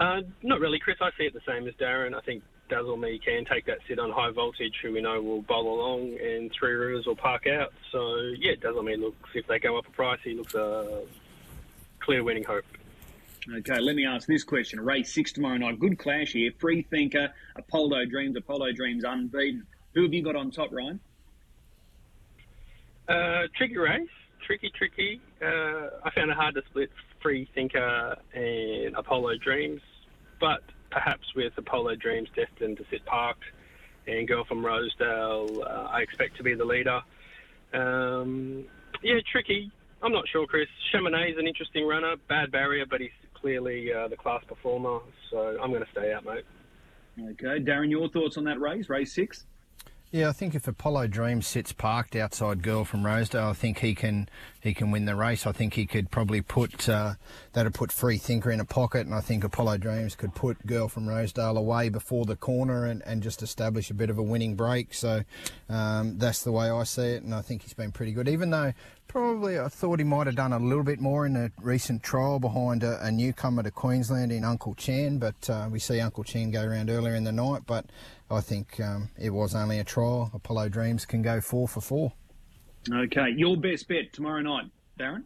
Uh, 0.00 0.22
not 0.42 0.60
really, 0.60 0.78
Chris. 0.78 0.96
I 1.02 1.10
see 1.18 1.24
it 1.24 1.34
the 1.34 1.42
same 1.46 1.68
as 1.68 1.74
Darren. 1.74 2.14
I 2.14 2.20
think 2.22 2.42
Dazzle 2.70 2.96
Me 2.96 3.20
can 3.22 3.44
take 3.44 3.66
that 3.66 3.78
sit 3.86 3.98
on 3.98 4.10
high 4.10 4.30
voltage, 4.30 4.74
who 4.82 4.92
we 4.92 5.02
know 5.02 5.20
will 5.20 5.42
bowl 5.42 5.78
along, 5.78 6.18
and 6.18 6.50
Three 6.58 6.72
Rivers 6.72 7.04
will 7.04 7.16
park 7.16 7.46
out. 7.46 7.74
So, 7.92 8.16
yeah, 8.38 8.52
Dazzle 8.60 8.82
Me 8.82 8.96
looks, 8.96 9.28
if 9.34 9.46
they 9.46 9.58
go 9.58 9.76
up 9.76 9.86
a 9.86 9.90
price, 9.90 10.18
he 10.24 10.32
looks 10.32 10.54
a 10.54 11.02
clear 12.00 12.24
winning 12.24 12.44
hope. 12.44 12.64
Okay, 13.58 13.78
let 13.78 13.94
me 13.94 14.06
ask 14.06 14.26
this 14.26 14.42
question. 14.42 14.80
Race 14.80 15.12
six 15.12 15.32
tomorrow 15.32 15.58
night. 15.58 15.78
Good 15.78 15.98
clash 15.98 16.32
here. 16.32 16.50
Free 16.58 16.82
Thinker, 16.82 17.30
Apollo 17.56 18.06
Dreams, 18.06 18.36
Apollo 18.36 18.72
Dreams 18.72 19.04
unbeaten. 19.04 19.66
Who 19.94 20.04
have 20.04 20.14
you 20.14 20.22
got 20.22 20.36
on 20.36 20.50
top, 20.50 20.72
Ryan? 20.72 21.00
Uh, 23.06 23.48
tricky 23.54 23.76
race. 23.76 24.08
Tricky, 24.46 24.70
tricky. 24.74 25.20
Uh, 25.42 25.88
I 26.04 26.10
found 26.14 26.30
it 26.30 26.36
hard 26.36 26.54
to 26.54 26.62
split 26.70 26.90
Free 27.22 27.48
Thinker 27.54 28.16
and 28.32 28.96
Apollo 28.96 29.38
Dreams 29.38 29.82
but 30.40 30.62
perhaps 30.90 31.26
with 31.36 31.52
Apollo 31.56 31.96
Dreams 31.96 32.28
destined 32.34 32.78
to 32.78 32.84
sit 32.90 33.04
parked 33.04 33.44
and 34.06 34.26
Girl 34.26 34.44
from 34.44 34.64
Rosedale, 34.64 35.62
uh, 35.62 35.88
I 35.90 36.00
expect 36.00 36.36
to 36.38 36.42
be 36.42 36.54
the 36.54 36.64
leader. 36.64 37.00
Um, 37.72 38.64
yeah, 39.02 39.20
tricky. 39.30 39.70
I'm 40.02 40.12
not 40.12 40.26
sure, 40.28 40.46
Chris. 40.46 40.66
Chamonix 40.90 41.32
is 41.32 41.38
an 41.38 41.46
interesting 41.46 41.86
runner, 41.86 42.16
bad 42.28 42.50
barrier, 42.50 42.86
but 42.88 43.00
he's 43.00 43.10
clearly 43.34 43.92
uh, 43.92 44.08
the 44.08 44.16
class 44.16 44.42
performer, 44.48 45.00
so 45.30 45.58
I'm 45.62 45.70
going 45.70 45.84
to 45.84 45.90
stay 45.92 46.12
out, 46.12 46.24
mate. 46.24 46.44
Okay, 47.32 47.62
Darren, 47.62 47.90
your 47.90 48.08
thoughts 48.08 48.36
on 48.36 48.44
that 48.44 48.60
race, 48.60 48.88
race 48.88 49.12
six? 49.12 49.44
Yeah, 50.12 50.28
I 50.28 50.32
think 50.32 50.56
if 50.56 50.66
Apollo 50.66 51.06
Dream 51.06 51.40
sits 51.40 51.72
parked 51.72 52.16
outside 52.16 52.64
Girl 52.64 52.84
from 52.84 53.06
Rosedale, 53.06 53.46
I 53.46 53.52
think 53.52 53.78
he 53.78 53.94
can 53.94 54.28
he 54.60 54.74
can 54.74 54.90
win 54.90 55.04
the 55.04 55.14
race. 55.14 55.46
I 55.46 55.52
think 55.52 55.74
he 55.74 55.86
could 55.86 56.10
probably 56.10 56.42
put 56.42 56.88
uh, 56.88 57.14
that'd 57.52 57.74
put 57.74 57.92
Free 57.92 58.18
Thinker 58.18 58.50
in 58.50 58.58
a 58.58 58.64
pocket, 58.64 59.06
and 59.06 59.14
I 59.14 59.20
think 59.20 59.44
Apollo 59.44 59.78
Dreams 59.78 60.16
could 60.16 60.34
put 60.34 60.66
Girl 60.66 60.88
from 60.88 61.08
Rosedale 61.08 61.56
away 61.56 61.90
before 61.90 62.24
the 62.24 62.34
corner 62.34 62.86
and, 62.86 63.04
and 63.06 63.22
just 63.22 63.40
establish 63.40 63.88
a 63.88 63.94
bit 63.94 64.10
of 64.10 64.18
a 64.18 64.22
winning 64.22 64.56
break. 64.56 64.94
So 64.94 65.22
um, 65.68 66.18
that's 66.18 66.42
the 66.42 66.50
way 66.50 66.70
I 66.70 66.82
see 66.82 67.12
it, 67.12 67.22
and 67.22 67.32
I 67.32 67.42
think 67.42 67.62
he's 67.62 67.74
been 67.74 67.92
pretty 67.92 68.10
good. 68.10 68.28
Even 68.28 68.50
though 68.50 68.72
Probably, 69.10 69.58
I 69.58 69.66
thought 69.66 69.98
he 69.98 70.04
might 70.04 70.28
have 70.28 70.36
done 70.36 70.52
a 70.52 70.58
little 70.60 70.84
bit 70.84 71.00
more 71.00 71.26
in 71.26 71.34
a 71.34 71.50
recent 71.60 72.00
trial 72.00 72.38
behind 72.38 72.84
a, 72.84 73.04
a 73.04 73.10
newcomer 73.10 73.64
to 73.64 73.72
Queensland 73.72 74.30
in 74.30 74.44
Uncle 74.44 74.76
Chen, 74.76 75.18
but 75.18 75.50
uh, 75.50 75.68
we 75.68 75.80
see 75.80 75.98
Uncle 75.98 76.22
Chen 76.22 76.52
go 76.52 76.62
around 76.62 76.88
earlier 76.88 77.16
in 77.16 77.24
the 77.24 77.32
night. 77.32 77.62
But 77.66 77.86
I 78.30 78.40
think 78.40 78.78
um, 78.80 79.08
it 79.18 79.30
was 79.30 79.54
only 79.54 79.78
a 79.78 79.84
trial. 79.84 80.30
Apollo 80.32 80.68
Dreams 80.68 81.04
can 81.04 81.22
go 81.22 81.40
four 81.40 81.66
for 81.66 81.80
four. 81.80 82.12
Okay, 82.92 83.30
your 83.36 83.56
best 83.56 83.88
bet 83.88 84.12
tomorrow 84.12 84.40
night, 84.40 84.66
Darren? 84.98 85.24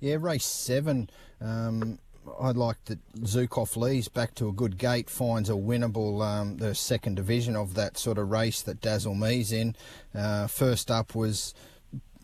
Yeah, 0.00 0.16
race 0.20 0.46
seven. 0.46 1.08
Um, 1.40 1.98
I'd 2.40 2.56
like 2.56 2.84
that 2.86 2.98
Zukov 3.20 3.76
Lee's 3.76 4.08
back 4.08 4.34
to 4.36 4.48
a 4.48 4.52
good 4.52 4.78
gate, 4.78 5.08
finds 5.08 5.48
a 5.48 5.54
winnable, 5.54 6.24
um, 6.24 6.58
the 6.58 6.74
second 6.74 7.16
division 7.16 7.56
of 7.56 7.74
that 7.74 7.96
sort 7.96 8.18
of 8.18 8.30
race 8.30 8.62
that 8.62 8.80
Dazzle 8.80 9.14
Me's 9.14 9.52
in. 9.52 9.74
Uh, 10.14 10.46
first 10.46 10.90
up 10.90 11.14
was 11.14 11.54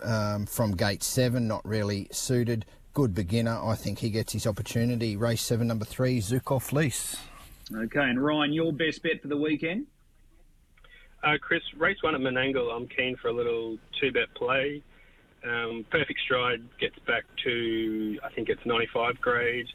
um, 0.03 0.47
from 0.47 0.73
gate 0.73 1.03
seven, 1.03 1.49
not 1.49 1.65
really 1.65 2.09
suited. 2.11 2.67
Good 2.93 3.15
beginner. 3.15 3.59
I 3.63 3.75
think 3.75 3.99
he 3.99 4.11
gets 4.11 4.33
his 4.33 4.47
opportunity. 4.47 5.17
Race 5.17 5.43
seven, 5.43 5.67
number 5.69 5.85
three, 5.85 6.21
Zukov 6.21 6.73
Lease. 6.73 7.17
Okay, 7.75 8.01
and 8.01 8.23
Ryan, 8.23 8.53
your 8.53 8.73
best 8.73 9.03
bet 9.03 9.23
for 9.23 9.29
the 9.29 9.37
weekend? 9.37 9.87
Uh, 11.23 11.39
Chris, 11.41 11.63
race 11.77 11.97
one 12.03 12.15
at 12.15 12.21
Menangle, 12.21 12.75
I'm 12.75 12.87
keen 12.89 13.17
for 13.21 13.29
a 13.29 13.33
little 13.33 13.79
two 14.01 14.13
bet 14.13 14.33
play. 14.35 14.83
Um, 15.45 15.85
perfect 15.91 16.21
stride 16.25 16.63
gets 16.81 16.99
back 17.07 17.25
to, 17.45 18.19
I 18.25 18.31
think 18.33 18.49
it's 18.49 18.65
95 18.65 19.21
grade. 19.21 19.67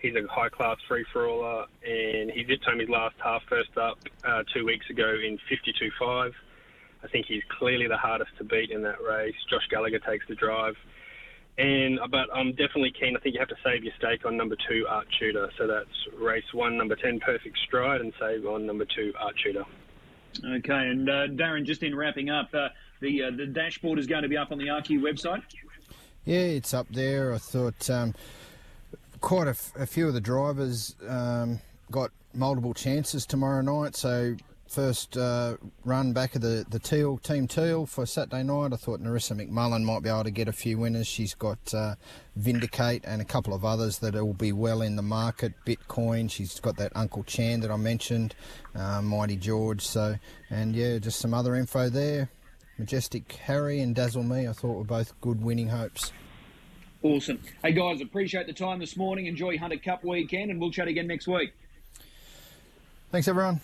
He's 0.00 0.14
a 0.14 0.26
high 0.32 0.48
class 0.48 0.76
free 0.86 1.04
for 1.12 1.28
aller, 1.28 1.66
and 1.84 2.30
he 2.30 2.44
did 2.44 2.62
time 2.62 2.78
his 2.78 2.88
last 2.88 3.16
half 3.22 3.42
first 3.48 3.76
up 3.76 3.98
uh, 4.24 4.42
two 4.54 4.64
weeks 4.64 4.88
ago 4.90 5.08
in 5.08 5.38
52.5. 5.50 6.32
I 7.02 7.08
think 7.08 7.26
he's 7.26 7.42
clearly 7.58 7.88
the 7.88 7.96
hardest 7.96 8.30
to 8.38 8.44
beat 8.44 8.70
in 8.70 8.82
that 8.82 9.00
race. 9.02 9.34
Josh 9.50 9.66
Gallagher 9.70 9.98
takes 9.98 10.26
the 10.28 10.34
drive. 10.34 10.74
And 11.58 11.98
but 12.12 12.28
I'm 12.32 12.50
definitely 12.50 12.92
keen. 12.92 13.16
I 13.16 13.20
think 13.20 13.34
you 13.34 13.40
have 13.40 13.48
to 13.48 13.56
save 13.64 13.82
your 13.82 13.92
stake 13.98 14.24
on 14.24 14.36
number 14.36 14.56
two, 14.68 14.86
Art 14.88 15.08
Tudor. 15.18 15.50
So 15.58 15.66
that's 15.66 16.16
race 16.16 16.44
one, 16.52 16.76
number 16.76 16.94
ten, 16.94 17.18
Perfect 17.18 17.58
Stride, 17.66 18.00
and 18.00 18.12
save 18.20 18.46
on 18.46 18.64
number 18.64 18.84
two, 18.84 19.12
Art 19.18 19.34
Tudor. 19.44 19.64
Okay, 20.44 20.88
and 20.88 21.08
uh, 21.08 21.26
Darren, 21.28 21.64
just 21.64 21.82
in 21.82 21.94
wrapping 21.94 22.30
up, 22.30 22.54
uh, 22.54 22.68
the 23.00 23.24
uh, 23.24 23.30
the 23.30 23.46
dashboard 23.46 23.98
is 23.98 24.06
going 24.06 24.22
to 24.22 24.28
be 24.28 24.36
up 24.36 24.52
on 24.52 24.58
the 24.58 24.66
RQ 24.66 25.00
website. 25.00 25.42
Yeah, 26.24 26.38
it's 26.38 26.74
up 26.74 26.86
there. 26.90 27.32
I 27.32 27.38
thought 27.38 27.88
um, 27.88 28.14
quite 29.20 29.46
a, 29.46 29.50
f- 29.50 29.72
a 29.76 29.86
few 29.86 30.06
of 30.08 30.14
the 30.14 30.20
drivers 30.20 30.94
um, 31.08 31.60
got 31.90 32.10
multiple 32.34 32.74
chances 32.74 33.24
tomorrow 33.26 33.62
night, 33.62 33.96
so 33.96 34.36
first 34.68 35.16
uh, 35.16 35.56
run 35.84 36.12
back 36.12 36.34
of 36.34 36.42
the, 36.42 36.64
the 36.68 36.78
Teal 36.78 37.18
Team 37.18 37.46
Teal 37.46 37.86
for 37.86 38.06
Saturday 38.06 38.42
night. 38.42 38.72
I 38.72 38.76
thought 38.76 39.00
Narissa 39.00 39.34
McMullen 39.34 39.82
might 39.82 40.02
be 40.02 40.08
able 40.08 40.24
to 40.24 40.30
get 40.30 40.48
a 40.48 40.52
few 40.52 40.78
winners. 40.78 41.06
She's 41.06 41.34
got 41.34 41.58
uh, 41.74 41.94
Vindicate 42.36 43.04
and 43.04 43.22
a 43.22 43.24
couple 43.24 43.54
of 43.54 43.64
others 43.64 43.98
that 43.98 44.14
will 44.14 44.34
be 44.34 44.52
well 44.52 44.82
in 44.82 44.96
the 44.96 45.02
market. 45.02 45.54
Bitcoin, 45.66 46.30
she's 46.30 46.60
got 46.60 46.76
that 46.76 46.92
Uncle 46.94 47.24
Chan 47.24 47.60
that 47.60 47.70
I 47.70 47.76
mentioned, 47.76 48.34
uh, 48.74 49.02
Mighty 49.02 49.36
George. 49.36 49.82
So 49.82 50.16
and 50.50 50.74
yeah, 50.74 50.98
just 50.98 51.18
some 51.18 51.34
other 51.34 51.54
info 51.54 51.88
there. 51.88 52.30
Majestic 52.78 53.32
Harry 53.32 53.80
and 53.80 53.94
Dazzle 53.94 54.22
Me, 54.22 54.46
I 54.46 54.52
thought 54.52 54.76
were 54.76 54.84
both 54.84 55.20
good 55.20 55.42
winning 55.42 55.68
hopes. 55.68 56.12
Awesome. 57.02 57.40
Hey 57.62 57.72
guys, 57.72 58.00
appreciate 58.00 58.46
the 58.46 58.52
time 58.52 58.80
this 58.80 58.96
morning. 58.96 59.26
Enjoy 59.26 59.56
Hunter 59.56 59.78
Cup 59.78 60.04
weekend, 60.04 60.50
and 60.50 60.60
we'll 60.60 60.70
chat 60.70 60.88
again 60.88 61.06
next 61.06 61.26
week. 61.26 61.52
Thanks, 63.10 63.26
everyone. 63.26 63.60